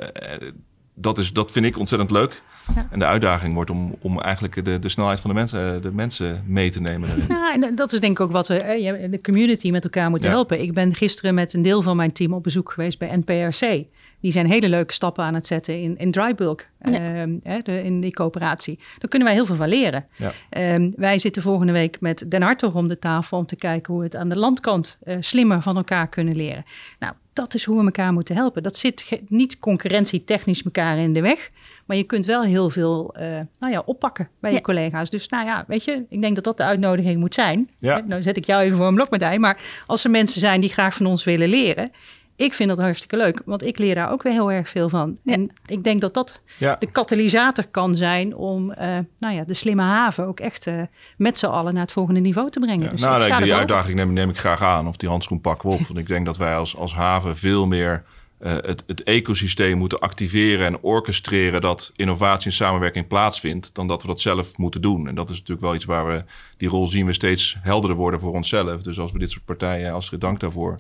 dat, 0.94 1.18
is, 1.18 1.34
dat 1.34 1.52
vind 1.52 1.66
ik 1.66 1.80
ontzettend 1.80 2.12
leuk. 2.12 2.42
Ja. 2.76 2.88
En 2.92 3.00
de 3.00 3.06
uitdaging 3.06 3.54
wordt 3.54 3.70
om, 3.70 3.96
om 4.02 4.20
eigenlijk 4.22 4.66
de, 4.66 4.80
de 4.80 4.90
snelheid 4.90 5.20
van 5.20 5.30
de 5.30 5.36
mensen, 5.36 5.82
de 5.82 5.92
mensen 5.92 6.44
mee 6.48 6.70
te 6.72 6.82
nemen. 6.82 7.08
daarin. 7.08 7.26
Ja, 7.30 7.54
en 7.68 7.76
dat 7.76 7.92
is 7.94 8.00
denk 8.00 8.12
ik 8.20 8.26
ook 8.26 8.32
wat 8.32 8.48
we 8.48 8.58
eh, 8.58 9.12
de 9.12 9.22
community 9.22 9.72
met 9.72 9.84
elkaar 9.84 10.10
moeten 10.10 10.30
Ja. 10.30 10.36
helpen. 10.36 10.62
Ik 10.62 10.74
ben 10.74 10.94
gisteren 10.96 11.34
met 11.34 11.54
een 11.54 11.62
deel 11.62 11.82
van 11.82 11.96
mijn 11.96 12.12
team 12.12 12.34
op 12.34 12.44
bezoek 12.44 12.72
geweest 12.72 13.00
bij 13.00 13.16
NPRC. 13.26 13.84
Die 14.22 14.32
zijn 14.32 14.46
hele 14.48 14.70
leuke 14.70 14.94
stappen 14.94 15.24
aan 15.24 15.34
het 15.34 15.48
zetten 15.48 15.82
in, 15.82 15.98
in 15.98 16.12
dry 16.12 16.36
bulk, 16.36 16.68
ehm, 16.82 17.36
hè, 17.44 17.60
de, 17.60 17.84
in 17.84 18.02
die 18.02 18.12
coöperatie. 18.14 18.80
Daar 18.98 19.10
kunnen 19.10 19.28
wij 19.28 19.36
heel 19.38 19.46
veel 19.46 19.56
van 19.56 19.70
leren. 19.70 20.06
Ja. 20.16 20.34
Ehm, 20.50 20.92
wij 20.96 21.20
zitten 21.20 21.42
volgende 21.42 21.74
week 21.74 21.98
met 22.00 22.26
Den 22.28 22.42
Hartog 22.42 22.74
om 22.74 22.88
de 22.88 23.00
tafel 23.00 23.38
om 23.38 23.46
te 23.46 23.56
kijken 23.56 23.94
hoe 23.94 24.02
we 24.02 24.08
het 24.08 24.16
aan 24.16 24.30
de 24.30 24.38
landkant 24.38 24.98
eh, 25.04 25.18
slimmer 25.20 25.62
van 25.62 25.76
elkaar 25.78 26.08
kunnen 26.10 26.36
leren. 26.36 26.66
Nou, 27.00 27.14
dat 27.34 27.54
is 27.54 27.64
hoe 27.66 27.78
we 27.80 27.86
elkaar 27.86 28.14
moeten 28.14 28.36
helpen. 28.36 28.64
Dat 28.64 28.76
zit 28.76 29.20
niet 29.28 29.60
concurrentietechnisch 29.60 30.64
elkaar 30.64 30.98
in 30.98 31.14
de 31.14 31.22
weg. 31.22 31.50
Maar 31.90 31.98
je 31.98 32.04
kunt 32.04 32.26
wel 32.26 32.44
heel 32.44 32.70
veel 32.70 33.16
eh, 33.16 33.28
nou 33.60 33.74
ja, 33.74 33.82
oppakken 33.86 34.30
bij 34.42 34.50
Ja. 34.52 34.56
je 34.58 34.64
collega's. 34.64 35.10
Dus 35.10 35.28
nou 35.28 35.46
ja, 35.46 35.64
weet 35.68 35.84
je, 35.84 36.06
ik 36.10 36.22
denk 36.22 36.36
dat 36.36 36.44
dat 36.44 36.58
de 36.58 36.64
uitnodiging 36.64 37.20
moet 37.20 37.34
zijn. 37.34 37.70
Ja. 37.80 37.96
Hè, 37.96 38.02
Nou 38.02 38.22
zet 38.22 38.38
ik 38.38 38.46
jou 38.46 38.62
even 38.64 38.78
voor 38.78 38.88
een 38.88 38.96
blokmedaille. 38.96 39.40
Maar 39.40 39.62
als 39.86 40.04
er 40.04 40.10
mensen 40.12 40.40
zijn 40.40 40.62
die 40.62 40.70
graag 40.70 40.94
van 40.96 41.06
ons 41.06 41.24
willen 41.24 41.50
leren... 41.50 41.90
Ik 42.36 42.54
vind 42.54 42.70
dat 42.70 42.80
hartstikke 42.80 43.18
leuk, 43.18 43.42
want 43.46 43.64
ik 43.66 43.78
leer 43.78 43.96
daar 43.96 44.12
ook 44.12 44.24
weer 44.24 44.34
heel 44.34 44.52
erg 44.52 44.70
veel 44.70 44.90
van. 44.90 45.18
Ja. 45.24 45.34
En 45.34 45.50
ik 45.66 45.84
denk 45.84 46.02
dat 46.02 46.14
dat 46.14 46.42
Ja. 46.58 46.76
de 46.80 46.92
katalysator 46.92 47.68
kan 47.68 47.96
zijn 47.96 48.36
om 48.36 48.72
eh, 48.72 48.98
nou 49.18 49.36
ja, 49.36 49.44
de 49.44 49.54
slimme 49.54 49.82
haven 49.82 50.26
ook 50.28 50.40
echt 50.40 50.68
eh, 50.68 50.82
met 51.18 51.40
z'n 51.40 51.46
allen 51.46 51.74
naar 51.74 51.82
het 51.82 51.92
volgende 51.92 52.20
niveau 52.20 52.50
te 52.50 52.60
brengen. 52.60 52.84
Ja, 52.86 52.90
Dus 52.92 53.02
nou, 53.02 53.18
ik 53.18 53.24
sta 53.24 53.36
nee, 53.36 53.44
die 53.44 53.54
uitdaging 53.56 53.96
neem, 53.96 54.14
neem 54.14 54.30
ik 54.30 54.38
graag 54.38 54.62
aan. 54.62 54.88
Of 54.88 54.98
die 54.98 55.10
handschoen 55.10 55.42
pakken 55.42 55.70
we 55.70 55.76
op. 55.76 55.82
Want 55.88 56.00
ik 56.00 56.08
denk 56.08 56.26
dat 56.26 56.38
wij 56.38 56.56
als, 56.56 56.78
als 56.78 56.94
haven 56.94 57.36
veel 57.38 57.68
meer 57.68 58.04
uh, 58.42 58.52
het, 58.52 58.84
het, 58.88 59.04
ecosysteem 59.04 59.78
moeten 59.78 60.00
activeren 60.00 60.66
en 60.66 60.82
orchestreren 60.82 61.62
dat 61.62 61.92
innovatie 61.96 62.46
en 62.46 62.56
samenwerking 62.56 63.08
plaatsvindt, 63.08 63.76
dan 63.76 63.88
dat 63.88 64.02
we 64.02 64.08
dat 64.08 64.22
zelf 64.22 64.58
moeten 64.58 64.82
doen. 64.82 65.08
En 65.08 65.16
dat 65.16 65.30
is 65.30 65.38
natuurlijk 65.38 65.66
wel 65.66 65.76
iets 65.76 65.86
waar 65.86 66.08
we, 66.08 66.24
die 66.58 66.70
rol 66.70 66.88
zien 66.88 67.06
we 67.06 67.14
steeds 67.14 67.58
helderder 67.62 67.98
worden 67.98 68.20
voor 68.20 68.34
onszelf. 68.34 68.82
Dus 68.82 69.00
als 69.00 69.12
we 69.12 69.20
dit 69.20 69.32
soort 69.32 69.46
partijen, 69.46 69.94
als 69.94 70.10
dank 70.10 70.40
daarvoor, 70.40 70.76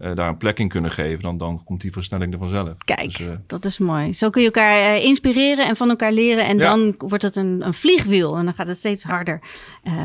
uh, 0.00 0.14
daar 0.14 0.28
een 0.28 0.36
plek 0.36 0.58
in 0.58 0.68
kunnen 0.68 0.90
geven, 0.90 1.22
dan, 1.22 1.38
dan 1.38 1.64
komt 1.64 1.80
die 1.80 1.92
versnelling 1.92 2.32
er 2.32 2.38
vanzelf. 2.38 2.74
Kijk, 2.84 3.16
dus, 3.16 3.20
uh, 3.20 3.32
dat 3.46 3.64
is 3.64 3.78
mooi. 3.78 4.14
Zo 4.14 4.30
kun 4.30 4.40
je 4.40 4.46
elkaar 4.46 4.96
uh, 4.96 5.04
inspireren 5.04 5.68
en 5.68 5.76
van 5.76 5.88
elkaar 5.88 6.12
leren. 6.12 6.46
En 6.46 6.58
ja. 6.58 6.62
dan 6.62 6.94
wordt 6.98 7.22
het 7.22 7.36
een, 7.36 7.66
een, 7.66 7.74
vliegwiel 7.74 8.36
en 8.36 8.44
dan 8.44 8.54
gaat 8.54 8.66
het 8.66 8.76
steeds 8.76 9.04
harder. 9.04 9.40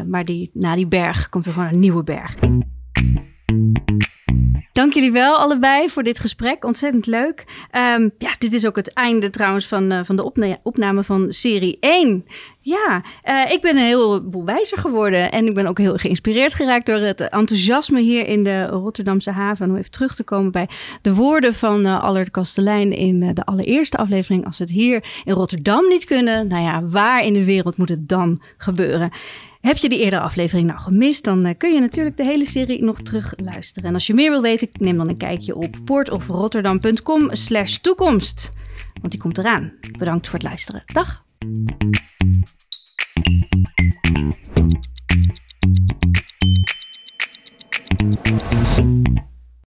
maar 0.08 0.26
die, 0.26 0.50
na 0.54 0.76
die 0.76 0.88
berg 0.88 1.30
komt 1.30 1.46
er 1.46 1.54
gewoon 1.54 1.68
een 1.68 1.80
nieuwe 1.80 2.04
berg. 2.04 2.36
Dank 4.78 4.94
jullie 4.94 5.12
wel 5.12 5.36
allebei 5.36 5.90
voor 5.90 6.04
dit 6.04 6.20
gesprek. 6.20 6.66
Ontzettend 6.66 7.06
leuk. 7.06 7.46
Um, 7.98 8.12
ja, 8.18 8.30
dit 8.38 8.54
is 8.54 8.66
ook 8.66 8.76
het 8.76 8.94
einde 8.94 9.30
trouwens 9.30 9.68
van, 9.68 9.92
uh, 9.92 10.00
van 10.04 10.16
de 10.16 10.24
opna 10.24 10.58
opname 10.64 11.04
van 11.04 11.26
serie 11.30 11.78
1. 11.80 12.26
Ja, 12.62 13.04
uh, 13.30 13.52
ik 13.52 13.62
ben 13.62 13.78
een 13.78 13.84
heleboel 13.84 14.46
wijzer 14.46 14.78
geworden. 14.78 15.32
En 15.32 15.48
ik 15.48 15.54
ben 15.54 15.68
ook 15.68 15.78
heel 15.78 15.98
geïnspireerd 15.98 16.54
geraakt 16.54 16.86
door 16.86 17.00
het 17.00 17.22
enthousiasme 17.22 18.02
hier 18.02 18.28
in 18.28 18.44
de 18.44 18.66
Rotterdamse 18.66 19.32
haven. 19.32 19.70
Om 19.70 19.78
even 19.78 19.92
terug 19.92 20.16
te 20.16 20.24
komen 20.24 20.52
bij 20.52 20.70
de 21.02 21.14
woorden 21.14 21.54
van 21.54 21.86
uh, 21.86 22.04
Allard 22.04 22.32
Kastelein 22.32 22.92
in 22.92 23.34
de 23.34 23.46
allereerste 23.46 23.98
aflevering. 23.98 24.46
Als 24.46 24.58
we 24.58 24.64
het 24.64 24.74
hier 24.74 25.04
in 25.24 25.34
Rotterdam 25.34 25.88
niet 25.88 26.06
kunnen, 26.06 26.48
nou 26.48 26.64
ja, 26.64 26.84
waar 26.84 27.24
in 27.24 27.34
de 27.34 27.46
wereld 27.46 27.78
moet 27.78 27.90
het 27.90 28.08
dan 28.08 28.42
gebeuren? 28.58 29.12
Heb 29.68 29.78
je 29.78 29.90
die 29.90 30.00
eerdere 30.00 30.22
aflevering 30.22 30.68
nou 30.68 30.80
gemist, 30.80 31.24
dan 31.24 31.46
eh, 31.46 31.58
kun 31.58 31.74
je 31.74 31.80
natuurlijk 31.80 32.18
de 32.18 32.24
hele 32.24 32.46
serie 32.46 32.84
nog 32.84 33.02
terug 33.02 33.34
luisteren. 33.38 33.90
En 33.90 33.94
als 33.94 34.08
je 34.08 34.14
meer 34.14 34.30
wil 34.30 34.42
weten, 34.42 34.70
neem 34.74 34.98
dan 34.98 35.10
een 35.10 35.18
kijkje 35.18 35.56
op 35.56 35.78
poortofrotterdam.com 35.86 37.36
slash 37.36 37.76
toekomst. 37.76 38.52
Want 39.02 39.12
die 39.12 39.22
komt 39.22 39.38
eraan. 39.38 39.74
Bedankt 39.98 40.28
voor 40.28 40.40
het 40.40 40.48
luisteren. 40.48 40.84
Dag! 40.86 41.26